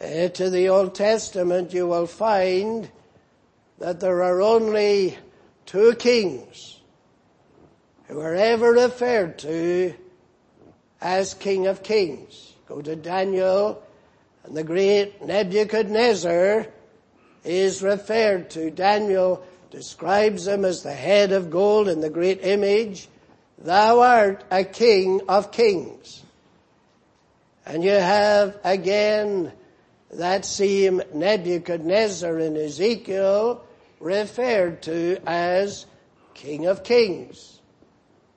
[0.03, 2.91] Eh, to the Old Testament you will find
[3.79, 5.17] that there are only
[5.65, 6.81] two kings
[8.09, 9.95] who are ever referred to
[11.01, 12.53] as King of Kings.
[12.67, 13.81] Go to Daniel
[14.43, 16.67] and the great Nebuchadnezzar
[17.45, 18.73] is referred to.
[18.73, 23.07] Daniel describes him as the head of gold in the great image.
[23.57, 26.25] Thou art a king of kings.
[27.65, 29.53] And you have again
[30.13, 33.65] that same Nebuchadnezzar in Ezekiel
[33.99, 35.87] referred to as
[36.35, 37.61] King of Kings.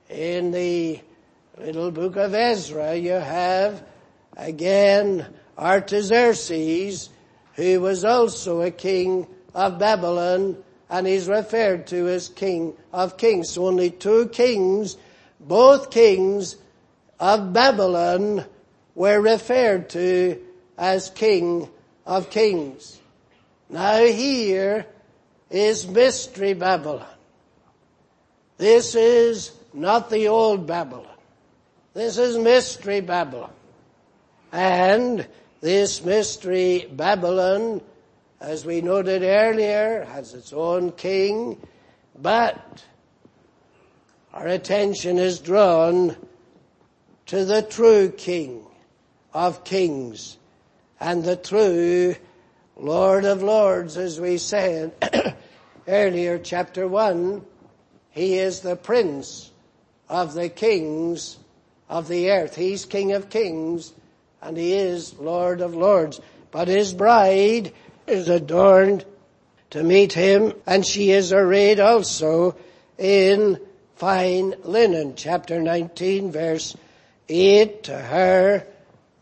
[0.08, 1.00] In the
[1.58, 3.82] little book of Ezra, you have
[4.36, 5.26] again
[5.58, 7.10] Artaxerxes
[7.54, 13.50] who was also a king of Babylon, and he's referred to as king of kings.
[13.50, 14.96] So only two kings,
[15.40, 16.56] both kings
[17.18, 18.44] of Babylon
[18.94, 20.45] were referred to
[20.78, 21.68] as king
[22.04, 23.00] of kings.
[23.68, 24.86] Now here
[25.50, 27.06] is mystery Babylon.
[28.58, 31.06] This is not the old Babylon.
[31.94, 33.50] This is mystery Babylon.
[34.52, 35.26] And
[35.60, 37.80] this mystery Babylon,
[38.40, 41.60] as we noted earlier, has its own king,
[42.18, 42.84] but
[44.32, 46.16] our attention is drawn
[47.26, 48.64] to the true king
[49.34, 50.38] of kings
[51.00, 52.16] and the true
[52.76, 54.92] Lord of lords, as we said
[55.88, 57.44] earlier, chapter one.
[58.10, 59.50] He is the prince
[60.08, 61.36] of the kings
[61.88, 62.56] of the earth.
[62.56, 63.92] He's king of kings
[64.40, 66.20] and he is Lord of lords.
[66.50, 67.72] But his bride
[68.06, 69.04] is adorned
[69.70, 72.56] to meet him and she is arrayed also
[72.96, 73.60] in
[73.96, 75.14] fine linen.
[75.16, 76.76] Chapter 19 verse
[77.28, 78.66] 8 to her,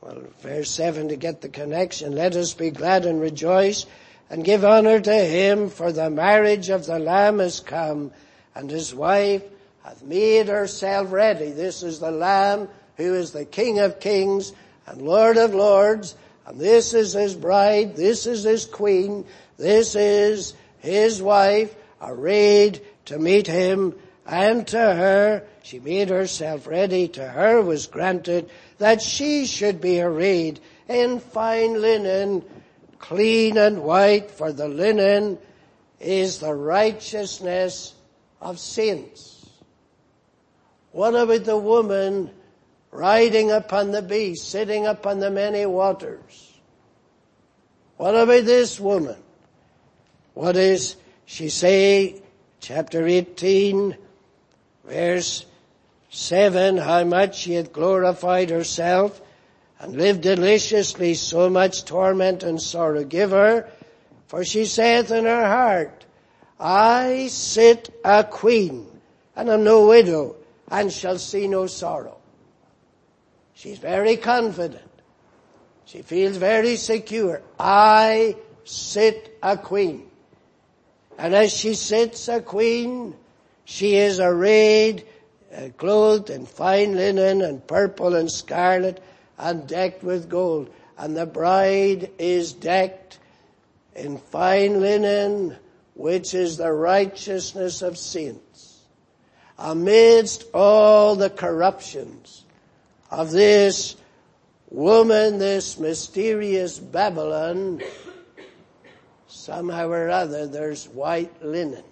[0.04, 3.86] well verse 7 to get the connection, let us be glad and rejoice
[4.28, 8.12] and give honor to him for the marriage of the Lamb is come
[8.54, 9.42] and his wife
[9.82, 11.52] hath made herself ready.
[11.52, 14.52] This is the Lamb who is the King of kings
[14.86, 16.14] and Lord of lords,
[16.46, 19.24] and this is his bride, this is his queen,
[19.56, 23.94] this is his wife, arrayed to meet him,
[24.26, 30.00] and to her, she made herself ready, to her was granted that she should be
[30.00, 32.44] arrayed in fine linen,
[32.98, 35.38] clean and white, for the linen
[36.00, 37.94] is the righteousness
[38.40, 39.46] of saints.
[40.92, 42.30] What about the woman
[42.94, 46.52] riding upon the beast, sitting upon the many waters.
[47.96, 49.16] What about this woman?
[50.34, 50.94] What is
[51.26, 52.22] she say?
[52.60, 53.96] Chapter 18,
[54.84, 55.44] verse
[56.14, 59.20] 7, how much she had glorified herself
[59.80, 63.68] and lived deliciously, so much torment and sorrow give her.
[64.28, 66.04] For she saith in her heart,
[66.58, 68.86] I sit a queen
[69.34, 70.36] and am no widow
[70.70, 72.16] and shall see no sorrow.
[73.54, 74.88] She's very confident.
[75.84, 77.42] She feels very secure.
[77.58, 80.08] I sit a queen.
[81.18, 83.16] And as she sits a queen,
[83.64, 85.06] she is arrayed,
[85.54, 89.02] uh, clothed in fine linen and purple and scarlet
[89.38, 90.72] and decked with gold.
[90.98, 93.18] And the bride is decked
[93.94, 95.56] in fine linen,
[95.94, 98.80] which is the righteousness of saints.
[99.58, 102.44] Amidst all the corruptions
[103.10, 103.96] of this
[104.70, 107.80] woman, this mysterious Babylon,
[109.28, 111.84] somehow or other there's white linen.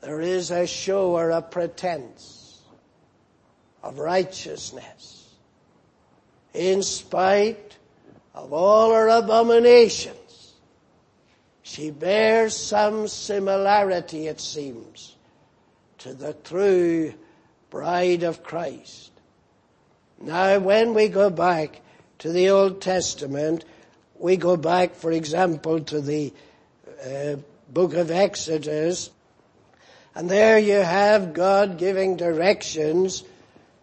[0.00, 2.60] There is a show or a pretense
[3.82, 5.34] of righteousness
[6.54, 7.76] in spite
[8.34, 10.54] of all her abominations.
[11.62, 15.16] She bears some similarity, it seems,
[15.98, 17.12] to the true
[17.70, 19.10] bride of Christ.
[20.20, 21.80] Now when we go back
[22.20, 23.64] to the Old Testament,
[24.18, 26.32] we go back, for example, to the
[27.04, 27.36] uh,
[27.68, 29.10] book of Exodus,
[30.16, 33.22] and there you have God giving directions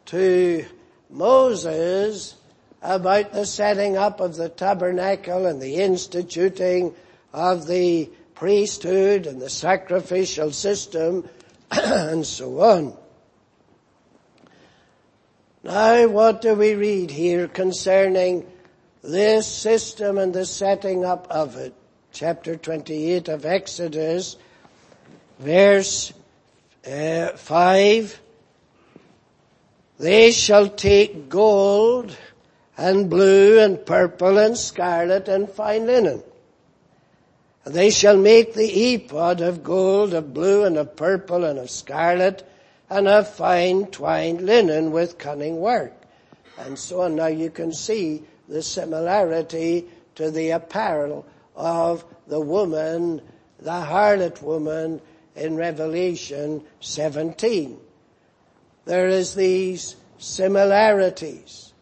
[0.05, 0.65] to
[1.11, 2.33] Moses
[2.81, 6.95] about the setting up of the tabernacle and the instituting
[7.33, 11.29] of the priesthood and the sacrificial system
[11.71, 12.97] and so on.
[15.63, 18.43] Now what do we read here concerning
[19.03, 21.75] this system and the setting up of it?
[22.11, 24.35] Chapter 28 of Exodus,
[25.37, 26.11] verse
[26.85, 28.19] uh, 5.
[29.99, 32.17] They shall take gold
[32.77, 36.23] and blue and purple and scarlet and fine linen.
[37.65, 42.45] They shall make the ephod of gold, of blue and of purple and of scarlet
[42.89, 45.93] and of fine twined linen with cunning work.
[46.57, 47.15] And so on.
[47.15, 51.25] Now you can see the similarity to the apparel
[51.55, 53.21] of the woman,
[53.59, 55.01] the harlot woman
[55.35, 57.79] in Revelation 17.
[58.85, 61.73] There is these similarities.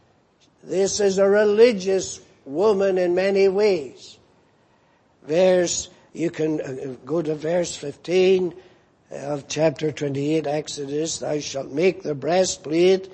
[0.63, 4.17] This is a religious woman in many ways.
[5.23, 8.53] Verse, you can uh, go to verse 15
[9.11, 13.11] of chapter 28 Exodus, thou shalt make the breastplate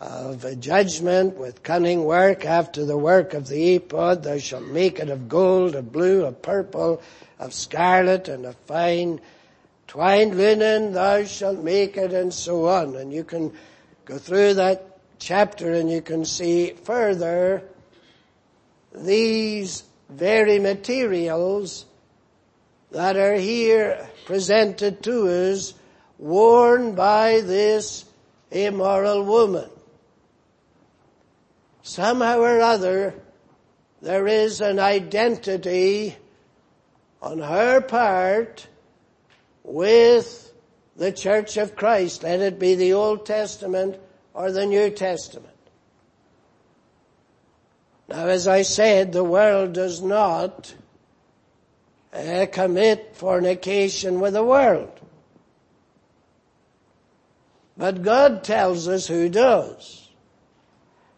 [0.00, 4.22] of judgment with cunning work after the work of the ephod.
[4.22, 7.00] Thou shalt make it of gold, of blue, of purple,
[7.38, 9.20] of scarlet, and of fine
[9.96, 10.92] twined linen.
[10.92, 12.96] Thou shalt make it, and so on.
[12.96, 13.50] And you can
[14.04, 17.62] go through that chapter and you can see further
[18.94, 21.86] these very materials
[22.90, 25.72] that are here presented to us
[26.18, 28.04] worn by this
[28.50, 29.70] immoral woman
[31.86, 33.14] somehow or other,
[34.02, 36.16] there is an identity
[37.22, 38.66] on her part
[39.66, 40.52] with
[40.96, 42.22] the Church of Christ.
[42.22, 43.98] Let it be the Old Testament
[44.32, 45.52] or the New Testament.
[48.08, 50.74] Now as I said, the world does not
[52.12, 55.00] uh, commit fornication with the world.
[57.76, 60.08] But God tells us who does.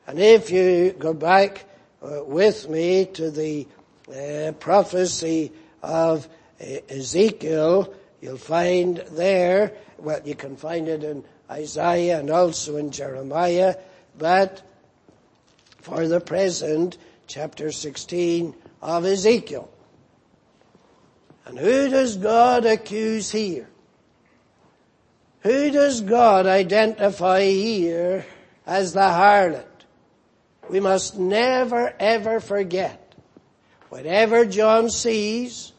[0.06, 1.66] And if you go back
[2.02, 3.66] uh, with me to the
[4.08, 6.26] uh, prophecy of
[6.60, 12.90] uh, Ezekiel, you'll find there, well, you can find it in Isaiah and also in
[12.90, 13.76] Jeremiah,
[14.16, 14.62] but
[15.80, 19.70] for the present, chapter 16 of Ezekiel.
[21.46, 23.68] And who does God accuse here?
[25.40, 28.26] Who does God identify here
[28.66, 29.64] as the harlot?
[30.68, 33.14] we must never ever forget
[33.88, 35.72] whatever John sees,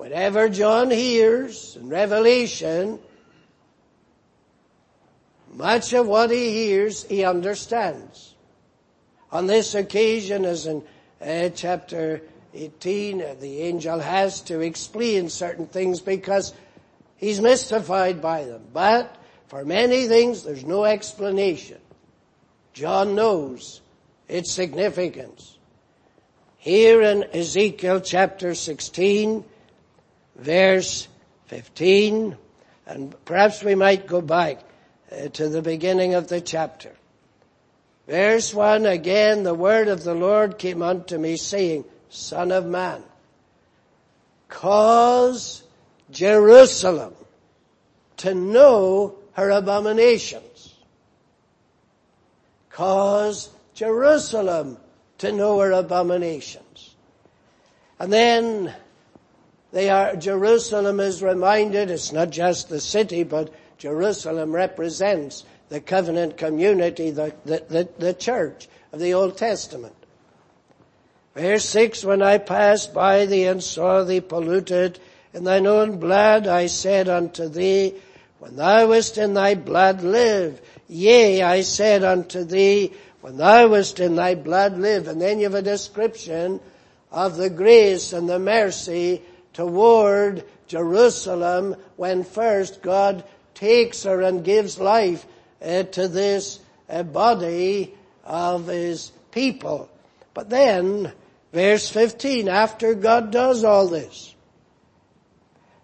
[0.00, 2.98] whatever John hears in Revelation,
[5.52, 8.34] much of what he hears he understands.
[9.30, 10.82] On this occasion, as in
[11.20, 12.22] uh, chapter
[12.54, 16.54] 18, uh, the angel has to explain certain things because
[17.18, 18.62] he's mystified by them.
[18.72, 19.14] But
[19.48, 21.76] for many things, there's no explanation.
[22.72, 23.82] John knows
[24.28, 25.58] its significance.
[26.56, 29.44] Here in Ezekiel chapter 16,
[30.40, 31.06] verse
[31.46, 32.36] 15,
[32.86, 34.60] and perhaps we might go back
[35.12, 36.92] uh, to the beginning of the chapter.
[38.08, 43.02] Verse 1, again the word of the Lord came unto me saying, Son of man,
[44.48, 45.62] cause
[46.10, 47.14] Jerusalem
[48.16, 50.74] to know her abominations.
[52.70, 54.78] Cause Jerusalem
[55.18, 56.94] to know her abominations.
[57.98, 58.74] And then
[59.72, 66.36] they are, Jerusalem is reminded, it's not just the city, but Jerusalem represents the covenant
[66.36, 69.94] community, the, the, the, the church of the Old Testament.
[71.34, 74.98] Verse 6, when I passed by thee and saw thee polluted
[75.32, 77.94] in thine own blood, I said unto thee,
[78.40, 80.60] when thou wast in thy blood, live.
[80.88, 85.06] Yea, I said unto thee, when thou wast in thy blood live.
[85.06, 86.58] And then you have a description
[87.12, 93.24] of the grace and the mercy toward Jerusalem when first God
[93.54, 95.26] takes her and gives life
[95.62, 97.94] uh, to this uh, body
[98.24, 99.90] of his people.
[100.32, 101.12] But then,
[101.52, 104.34] verse 15, after God does all this,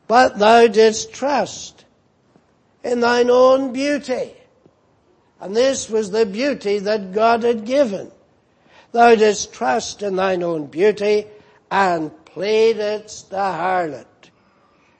[0.06, 1.84] but thou didst trust
[2.84, 4.32] in thine own beauty
[5.40, 8.10] and this was the beauty that God had given.
[8.92, 11.26] Thou didst trust in thine own beauty
[11.70, 14.30] and playedst the harlot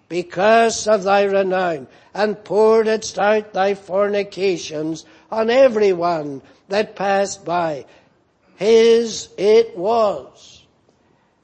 [0.08, 7.84] because of thy renown and pouredst out thy fornications on every one that passed by.
[8.54, 10.64] His it was.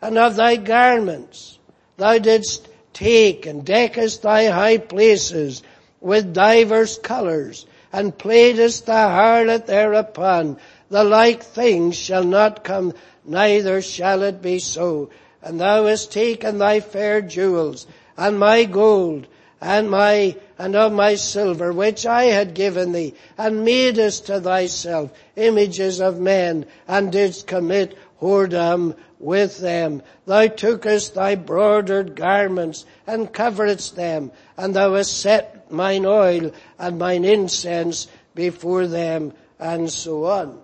[0.01, 1.59] And of thy garments
[1.99, 5.63] thou didst take and deckest thy high places
[6.01, 10.57] with divers colors and playedest the harlot thereupon.
[10.89, 12.95] The like things shall not come,
[13.27, 15.11] neither shall it be so.
[15.43, 17.87] And thou hast taken thy fair jewels,
[18.17, 19.27] and my gold,
[19.61, 25.11] and my, and of my silver, which I had given thee, and madest to thyself
[25.37, 30.03] images of men, and didst commit whoredom with them.
[30.27, 36.99] Thou tookest thy broidered garments and coveredst them, and thou hast set mine oil and
[36.99, 40.61] mine incense before them, and so on.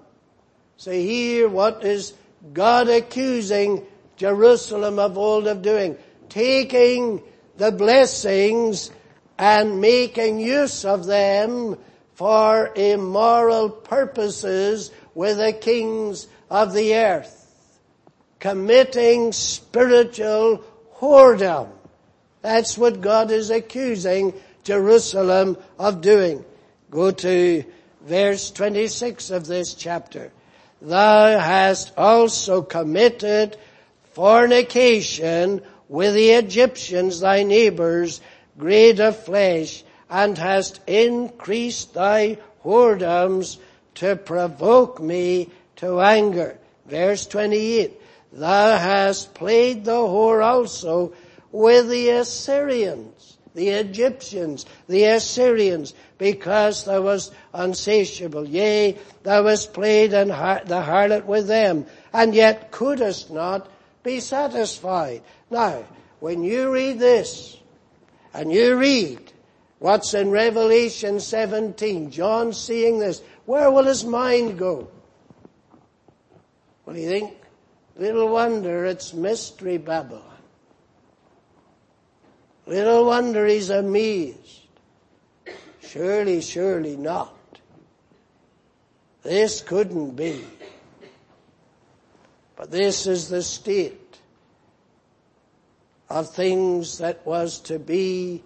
[0.77, 2.13] So here what is
[2.53, 3.85] God accusing
[4.19, 5.97] Jerusalem of old of doing?
[6.29, 7.23] Taking
[7.57, 8.91] the blessings
[9.39, 11.79] and making use of them
[12.15, 17.35] for immoral purposes with the kings of the earth.
[18.41, 20.65] Committing spiritual
[20.97, 21.71] whoredom.
[22.43, 26.45] That's what God is accusing Jerusalem of doing.
[26.91, 27.65] Go to
[28.03, 30.33] verse 26 of this chapter.
[30.81, 33.57] Thou hast also committed
[34.19, 38.21] fornication with the Egyptians, thy neighbors,
[38.59, 43.59] great of flesh, and hast increased thy whoredoms
[43.95, 46.59] to provoke me to anger.
[46.87, 47.93] Verse 28.
[48.33, 51.13] Thou hast played the whore also
[51.53, 58.49] with the Assyrians, the Egyptians, the Assyrians, because thou wast unsatiable.
[58.49, 63.71] Yea, thou hast played the harlot with them, and yet couldst not
[64.09, 65.23] be satisfied.
[65.51, 65.85] Now,
[66.21, 67.59] when you read this,
[68.33, 69.21] and you read
[69.81, 74.89] what's in Revelation 17, John seeing this, where will his mind go?
[76.85, 77.35] What do you think?
[77.97, 80.23] Little wonder it's Mystery Babylon.
[82.67, 84.69] Little wonder he's amazed.
[85.83, 87.35] Surely, surely not.
[89.23, 90.45] This couldn't be.
[92.59, 93.98] But this is the state
[96.11, 98.43] of things that was to be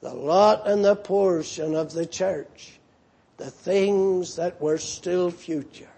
[0.00, 2.78] the lot and the portion of the church.
[3.36, 5.88] The things that were still future.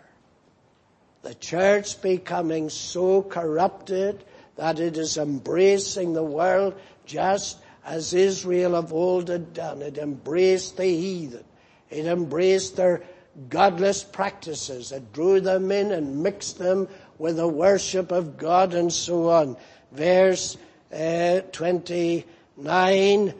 [1.22, 4.24] The church becoming so corrupted
[4.56, 6.74] that it is embracing the world
[7.06, 9.82] just as Israel of old had done.
[9.82, 11.44] It embraced the heathen.
[11.90, 13.02] It embraced their
[13.48, 14.90] godless practices.
[14.90, 16.88] It drew them in and mixed them
[17.18, 19.56] with the worship of God and so on.
[19.92, 20.56] Verse
[20.92, 23.34] uh, 29,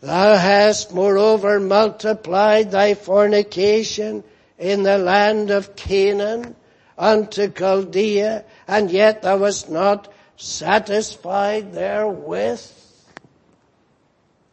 [0.00, 4.24] Thou hast moreover multiplied thy fornication
[4.58, 6.54] in the land of Canaan
[6.98, 12.72] unto Chaldea, and yet thou wast not satisfied therewith.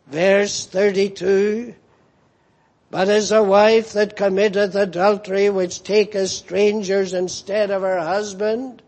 [0.08, 1.74] Verse 32,
[2.92, 8.83] but as a wife that committeth adultery, which taketh strangers instead of her husband,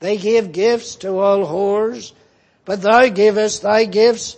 [0.00, 2.12] they give gifts to all whores,
[2.64, 4.36] but thou givest thy gifts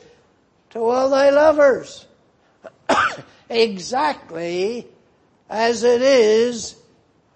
[0.70, 2.06] to all thy lovers.
[3.48, 4.86] exactly
[5.48, 6.76] as it is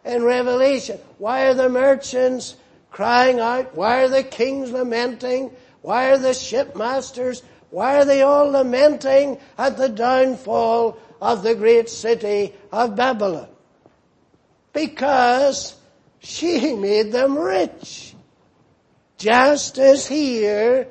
[0.05, 0.99] in Revelation.
[1.18, 2.57] Why are the merchants
[2.91, 3.75] crying out?
[3.75, 5.51] Why are the kings lamenting?
[5.83, 7.43] Why are the shipmasters?
[7.70, 13.49] Why are they all lamenting at the downfall of the great city of Babylon?
[14.72, 15.75] Because
[16.20, 18.14] she made them rich.
[19.25, 20.87] Just as here,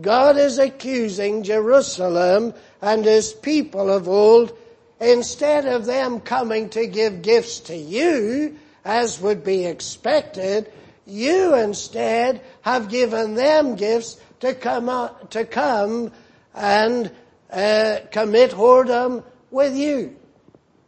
[0.00, 4.56] God is accusing Jerusalem and his people of old,
[4.98, 10.72] instead of them coming to give gifts to you, as would be expected,
[11.04, 16.12] you instead have given them gifts to come to come
[16.54, 17.10] and
[17.50, 20.16] uh, commit whoredom with you.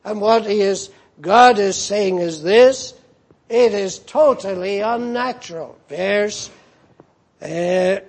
[0.04, 0.88] And what he is,
[1.20, 2.94] God is saying is this,
[3.50, 5.76] it is totally unnatural.
[5.90, 6.48] Verse
[7.42, 8.00] uh,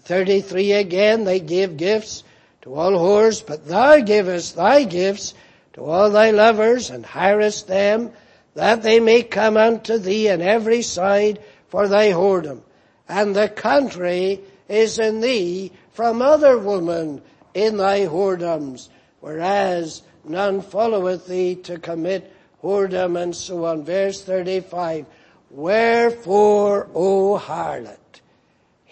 [0.00, 2.22] 33 again, they give gifts
[2.62, 5.34] to all whores, but thou givest thy gifts
[5.72, 8.12] to all thy lovers and hirest them
[8.54, 12.60] that they may come unto thee on every side for thy whoredom.
[13.08, 17.22] And the country is in thee from other women
[17.52, 18.88] in thy whoredoms,
[19.20, 22.32] whereas none followeth thee to commit
[22.62, 23.84] whoredom and so on.
[23.84, 25.06] Verse 35,
[25.50, 27.98] Wherefore, O harlot,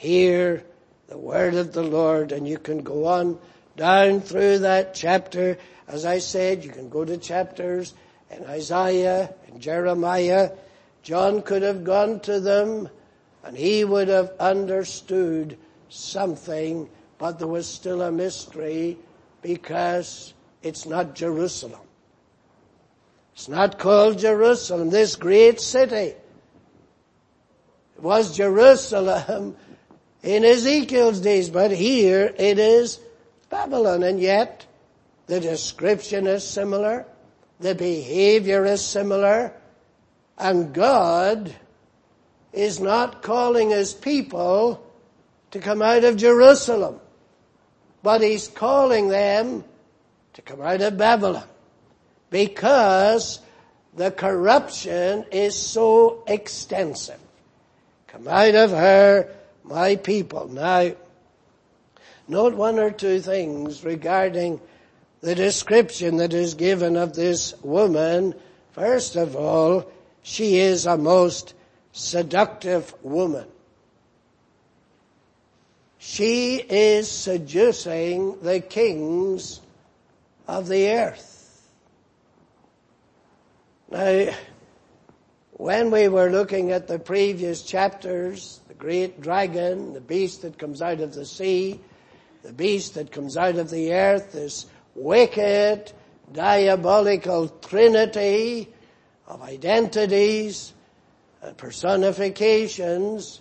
[0.02, 0.64] hear
[1.06, 3.38] the word of the Lord, and you can go on
[3.76, 5.56] down through that chapter.
[5.86, 7.94] As I said, you can go to chapters
[8.28, 10.50] in Isaiah and Jeremiah,
[11.02, 12.88] John could have gone to them
[13.44, 15.56] and he would have understood
[15.88, 16.88] something,
[17.18, 18.98] but there was still a mystery
[19.40, 21.80] because it's not Jerusalem.
[23.34, 26.14] It's not called Jerusalem, this great city.
[27.96, 29.56] It was Jerusalem
[30.22, 33.00] in Ezekiel's days, but here it is
[33.50, 34.66] Babylon, and yet
[35.26, 37.06] the description is similar,
[37.60, 39.52] the behavior is similar,
[40.38, 41.54] and God
[42.52, 44.84] is not calling his people
[45.50, 47.00] to come out of Jerusalem,
[48.02, 49.64] but he's calling them
[50.34, 51.46] to come out of Babylon
[52.30, 53.40] because
[53.94, 57.20] the corruption is so extensive.
[58.06, 59.28] Come out of her,
[59.64, 60.48] my people.
[60.48, 60.92] Now,
[62.28, 64.60] note one or two things regarding
[65.20, 68.34] the description that is given of this woman.
[68.72, 69.90] First of all,
[70.22, 71.54] she is a most
[71.92, 73.46] seductive woman.
[75.98, 79.60] She is seducing the kings
[80.48, 81.68] of the earth.
[83.88, 84.34] Now,
[85.52, 90.98] when we were looking at the previous chapters, great dragon, the beast that comes out
[90.98, 91.78] of the sea,
[92.42, 94.66] the beast that comes out of the earth, this
[94.96, 95.92] wicked,
[96.32, 98.68] diabolical trinity
[99.28, 100.72] of identities
[101.42, 103.40] and personifications,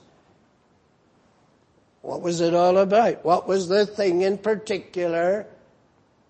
[2.04, 3.26] what was it all about?
[3.26, 5.48] What was the thing in particular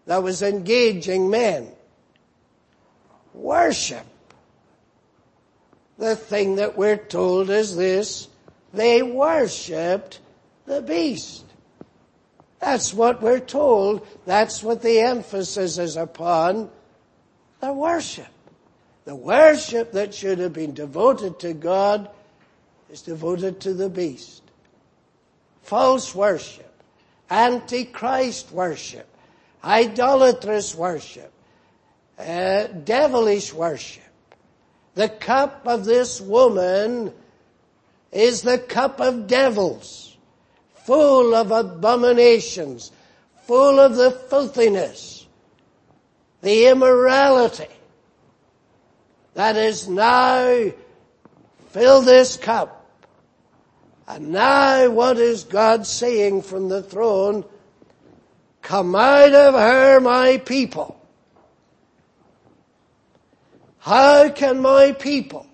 [0.06, 1.70] that was engaging men?
[3.34, 4.06] Worship.
[5.98, 8.30] The thing that we're told is this,
[8.74, 10.20] they worshipped
[10.66, 11.46] the beast.
[12.60, 14.08] That's what we're told.
[14.26, 16.70] That's what the emphasis is upon.
[17.60, 18.28] The worship.
[19.06, 22.10] The worship that should have been devoted to God
[22.92, 24.44] is devoted to the beast.
[25.64, 26.72] False worship,
[27.30, 29.08] antichrist worship,
[29.64, 31.32] idolatrous worship,
[32.20, 34.04] uh, devilish worship.
[34.94, 37.14] The cup of this woman
[38.12, 40.18] is the cup of devils
[40.74, 42.92] full of abominations,
[43.44, 45.26] full of the filthiness,
[46.42, 47.68] the immorality
[49.34, 50.72] that is now
[51.70, 52.78] fill this cup.
[54.08, 57.46] And now what is God saying from the throne?
[58.62, 61.00] Come out of her, my people.
[63.80, 65.48] How can my people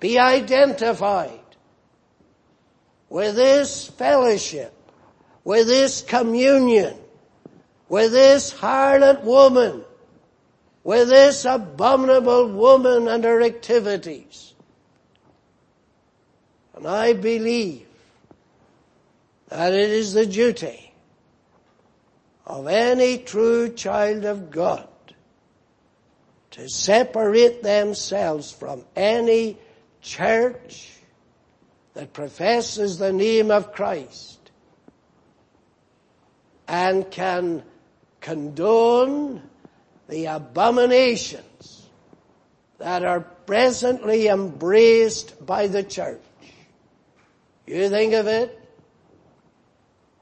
[0.00, 1.40] be identified
[3.08, 4.74] with this fellowship,
[5.44, 6.96] with this communion,
[7.88, 9.84] with this harlot woman,
[10.84, 14.54] with this abominable woman and her activities.
[16.74, 17.86] And I believe
[19.48, 20.92] that it is the duty
[22.46, 24.88] of any true child of God
[26.52, 29.58] to separate themselves from any
[30.00, 30.92] church,
[31.94, 34.38] that professes the name of Christ
[36.68, 37.62] and can
[38.20, 39.42] condone
[40.08, 41.86] the abominations
[42.78, 46.20] that are presently embraced by the church.
[47.66, 48.58] You think of it?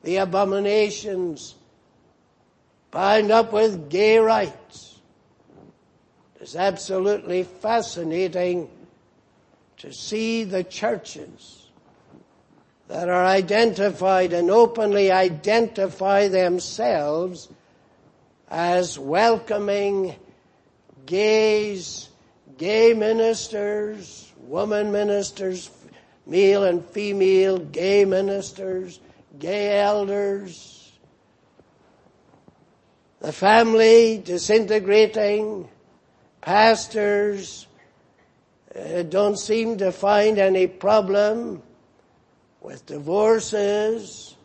[0.02, 1.54] The abominations
[2.90, 4.98] bound up with gay rights.
[6.40, 8.70] It's absolutely fascinating
[9.78, 11.66] to see the churches
[12.88, 17.48] that are identified and openly identify themselves
[18.48, 20.14] as welcoming
[21.04, 22.08] gays,
[22.58, 25.70] gay ministers, woman ministers,
[26.26, 29.00] male and female gay ministers,
[29.38, 30.92] gay elders,
[33.20, 35.68] the family disintegrating,
[36.40, 37.66] pastors
[38.78, 41.62] uh, don't seem to find any problem
[42.60, 44.36] with divorces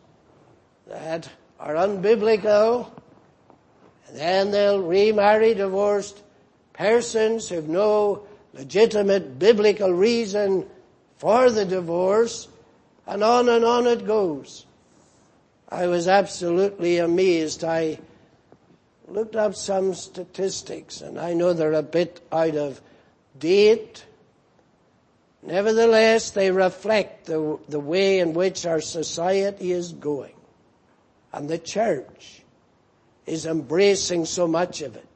[0.86, 1.28] that
[1.58, 2.90] are unbiblical,
[4.08, 6.22] and then they'll remarry divorced
[6.72, 10.66] persons who've no legitimate biblical reason
[11.18, 12.48] for the divorce,
[13.06, 14.66] and on and on it goes.
[15.68, 17.64] I was absolutely amazed.
[17.64, 17.98] I
[19.08, 22.80] looked up some statistics, and I know they're a bit out of
[23.38, 24.04] date,
[25.42, 30.34] Nevertheless, they reflect the, the way in which our society is going.
[31.32, 32.42] And the church
[33.26, 35.06] is embracing so much of it.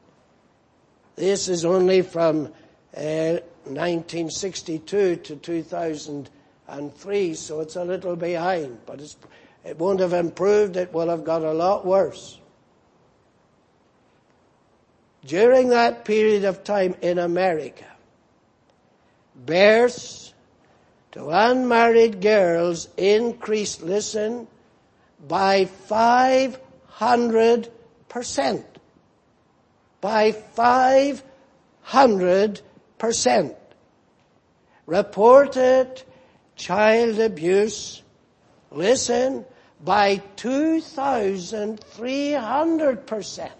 [1.14, 2.46] This is only from
[2.96, 9.00] uh, 1962 to 2003, so it's a little behind, but
[9.64, 12.38] it won't have improved, it will have got a lot worse.
[15.24, 17.86] During that period of time in America,
[19.44, 20.32] births
[21.12, 24.48] to unmarried girls increased, listen,
[25.26, 27.68] by 500
[28.08, 28.64] percent.
[30.00, 32.60] By 500
[32.98, 33.54] percent.
[34.86, 36.02] Reported
[36.54, 38.02] child abuse,
[38.70, 39.44] listen,
[39.84, 43.52] by 2,300 percent.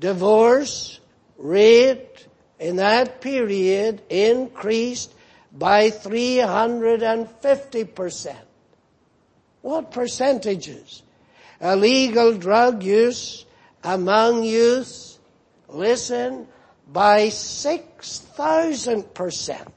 [0.00, 0.98] Divorce
[1.38, 2.26] rate
[2.58, 5.12] in that period increased
[5.52, 8.36] by 350%.
[9.62, 11.02] What percentages?
[11.60, 13.44] Illegal drug use
[13.82, 15.18] among youth,
[15.68, 16.46] listen,
[16.92, 19.72] by 6,000%.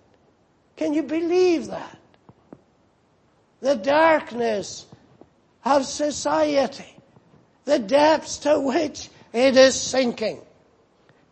[0.76, 1.98] Can you believe that?
[3.62, 4.86] The darkness
[5.66, 6.94] of society,
[7.66, 10.42] the depths to which it is sinking.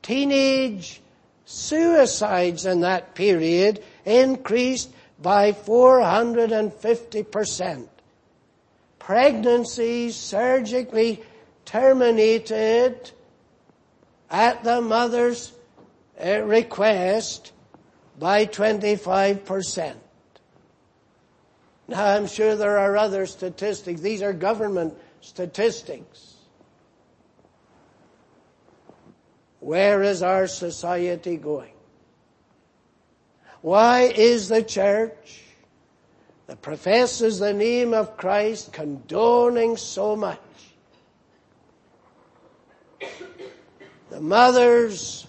[0.01, 1.01] Teenage
[1.45, 4.91] suicides in that period increased
[5.21, 7.87] by 450%.
[8.99, 11.23] Pregnancies surgically
[11.63, 13.11] terminated
[14.29, 15.53] at the mother's
[16.23, 17.51] uh, request
[18.17, 19.95] by 25%.
[21.87, 24.01] Now I'm sure there are other statistics.
[24.01, 26.34] These are government statistics.
[29.65, 31.73] Where is our society going?
[33.61, 35.41] Why is the church
[36.45, 40.37] that professes the name of Christ condoning so much?
[44.11, 45.25] The mother's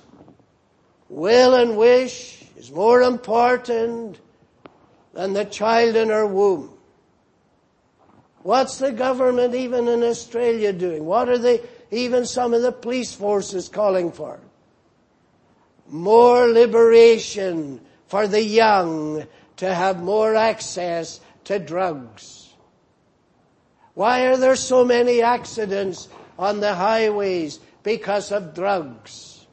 [1.09, 4.20] will and wish is more important
[5.14, 6.76] than the child in her womb.
[8.43, 11.07] What's the government even in Australia doing?
[11.07, 14.41] What are they, even some of the police forces calling for?
[15.89, 19.26] More liberation for the young
[19.57, 22.53] to have more access to drugs.
[23.95, 26.09] Why are there so many accidents
[26.39, 27.59] on the highways?
[27.82, 29.47] Because of drugs.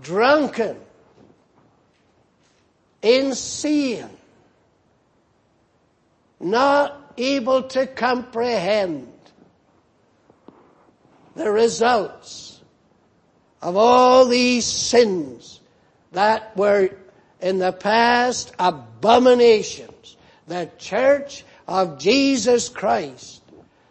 [0.00, 0.76] Drunken
[3.06, 4.10] insane,
[6.40, 9.12] not able to comprehend
[11.36, 12.60] the results
[13.62, 15.60] of all these sins
[16.12, 16.90] that were
[17.40, 20.16] in the past abominations.
[20.48, 23.42] The church of Jesus Christ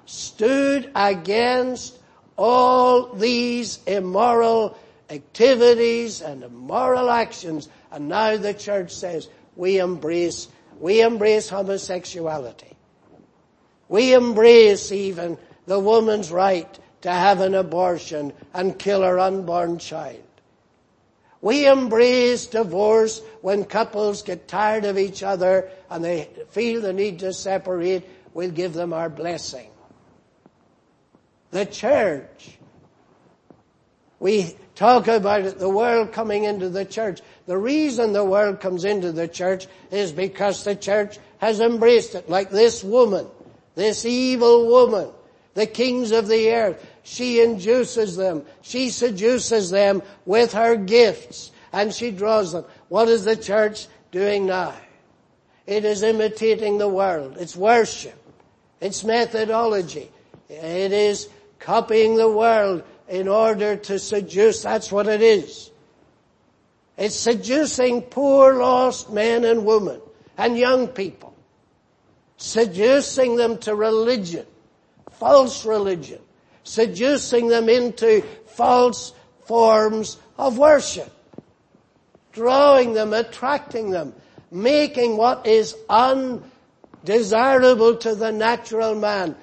[0.06, 1.98] stood against
[2.38, 4.78] all these immoral
[5.10, 10.48] activities and immoral actions and now the church says we embrace,
[10.80, 12.76] we embrace homosexuality.
[13.88, 15.38] We embrace even
[15.68, 20.24] the woman's right to have an abortion and kill her unborn child.
[21.40, 27.20] We embrace divorce when couples get tired of each other and they feel the need
[27.20, 28.10] to separate.
[28.34, 29.70] We'll give them our blessing.
[31.52, 32.58] The church.
[34.20, 37.22] We talk about the world coming into the church.
[37.46, 42.32] The reason the world comes into the church is because the church has embraced it,
[42.32, 43.28] like this woman,
[43.76, 45.10] this evil woman,
[45.54, 46.95] the kings of the earth.
[47.06, 52.66] She induces them, she seduces them with her gifts, and she draws them.
[52.90, 54.74] What is the church doing now?
[55.68, 57.38] It is imitating the world.
[57.40, 58.20] It's worship.
[58.82, 60.10] It's methodology.
[60.50, 61.30] It is
[61.60, 64.64] copying the world in order to seduce.
[64.64, 65.70] That's what it is.
[66.98, 70.02] It's seducing poor lost men and women
[70.40, 71.36] and young people.
[72.38, 74.48] Seducing them to religion,
[75.12, 76.20] false religion.
[76.66, 79.14] Seducing them into false
[79.46, 81.12] forms of worship.
[82.34, 84.14] Drawing them, attracting them,
[84.52, 89.36] making what is undesirable to the natural man.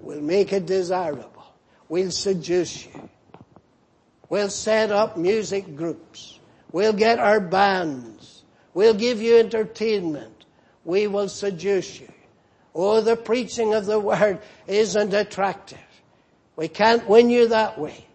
[0.00, 1.44] We'll make it desirable.
[1.88, 3.08] We'll seduce you.
[4.28, 6.38] We'll set up music groups.
[6.70, 8.44] We'll get our bands.
[8.72, 10.46] We'll give you entertainment.
[10.84, 12.08] We will seduce you.
[12.74, 15.78] Oh, the preaching of the word isn't attractive.
[16.56, 18.06] We can't win you that way.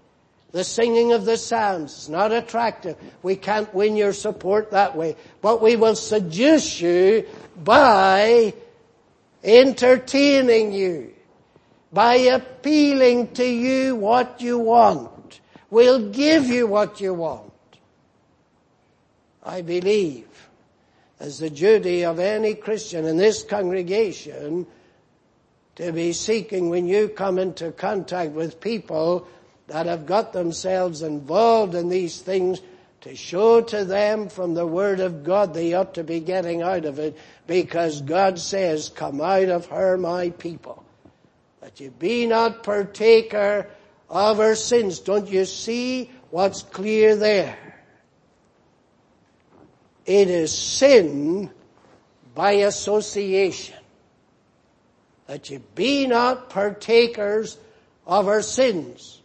[0.52, 2.96] The singing of the psalms is not attractive.
[3.22, 5.16] We can't win your support that way.
[5.42, 7.26] But we will seduce you
[7.64, 8.54] by
[9.44, 11.14] entertaining you,
[11.92, 15.42] by appealing to you what you want.
[15.70, 17.52] We'll give you what you want.
[19.44, 20.28] I believe,
[21.20, 24.66] as the duty of any Christian in this congregation
[25.78, 29.28] to be seeking when you come into contact with people
[29.68, 32.62] that have got themselves involved in these things
[33.02, 36.86] to show to them from the Word of God they ought to be getting out
[36.86, 37.16] of it
[37.46, 40.84] because God says, come out of her my people.
[41.62, 43.70] That you be not partaker
[44.10, 45.00] of her sins.
[45.00, 47.58] Don't you see what's clear there?
[50.08, 51.52] It is sin
[52.34, 53.77] by association.
[55.28, 57.58] That ye be not partakers
[58.06, 59.22] of our sins.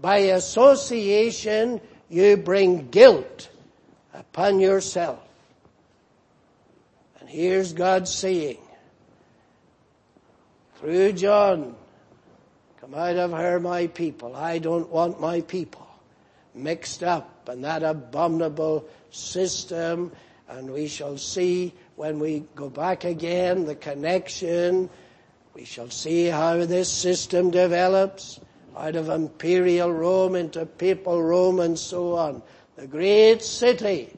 [0.00, 3.48] By association, you bring guilt
[4.14, 5.18] upon yourself.
[7.20, 8.58] And here's God saying,
[10.76, 11.74] through John,
[12.80, 14.36] come out of her my people.
[14.36, 15.88] I don't want my people
[16.54, 20.12] mixed up in that abominable system
[20.48, 24.88] and we shall see when we go back again the connection.
[25.52, 28.38] We shall see how this system develops
[28.76, 32.40] out of imperial Rome into papal Rome and so on.
[32.76, 34.16] The great city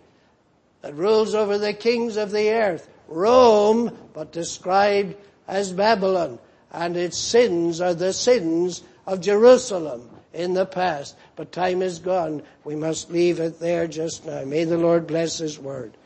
[0.83, 2.87] that rules over the kings of the earth.
[3.09, 5.17] Rome, but described
[5.49, 6.39] as Babylon.
[6.71, 11.17] And its sins are the sins of Jerusalem in the past.
[11.35, 12.43] But time is gone.
[12.63, 14.45] We must leave it there just now.
[14.45, 15.97] May the Lord bless His word.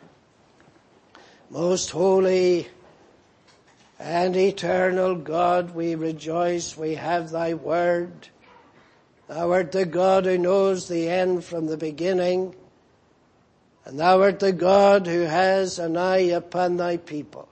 [1.51, 2.69] Most holy
[3.99, 8.29] and eternal God, we rejoice we have thy word.
[9.29, 12.55] Thou art the God who knows the end from the beginning.
[13.85, 17.49] And thou art the God who has an eye upon thy people.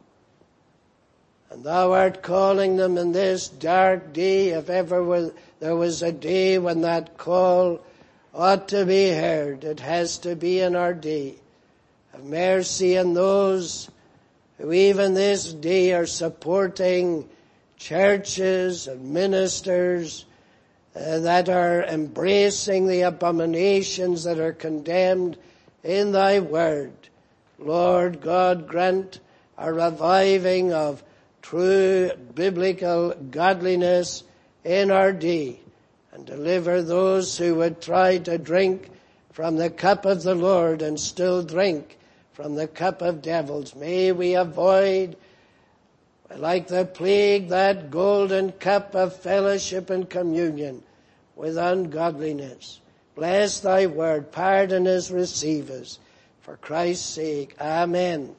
[1.50, 5.30] And thou art calling them in this dark day, if ever
[5.60, 7.84] there was a day when that call
[8.34, 11.36] ought to be heard, it has to be in our day.
[12.12, 13.90] Have mercy on those
[14.58, 17.26] who even this day are supporting
[17.78, 20.26] churches and ministers
[20.94, 25.38] uh, that are embracing the abominations that are condemned
[25.82, 26.92] in thy word.
[27.58, 29.20] Lord God, grant
[29.56, 31.02] a reviving of
[31.40, 34.22] true biblical godliness
[34.64, 35.60] in our day
[36.12, 38.90] and deliver those who would try to drink
[39.32, 41.96] from the cup of the Lord and still drink
[42.32, 43.74] from the cup of devils.
[43.74, 45.16] May we avoid
[46.36, 50.82] like the plague, that golden cup of fellowship and communion
[51.36, 52.80] with ungodliness.
[53.14, 54.32] Bless thy word.
[54.32, 55.98] Pardon us, receive us.
[56.40, 57.54] For Christ's sake.
[57.60, 58.34] Amen.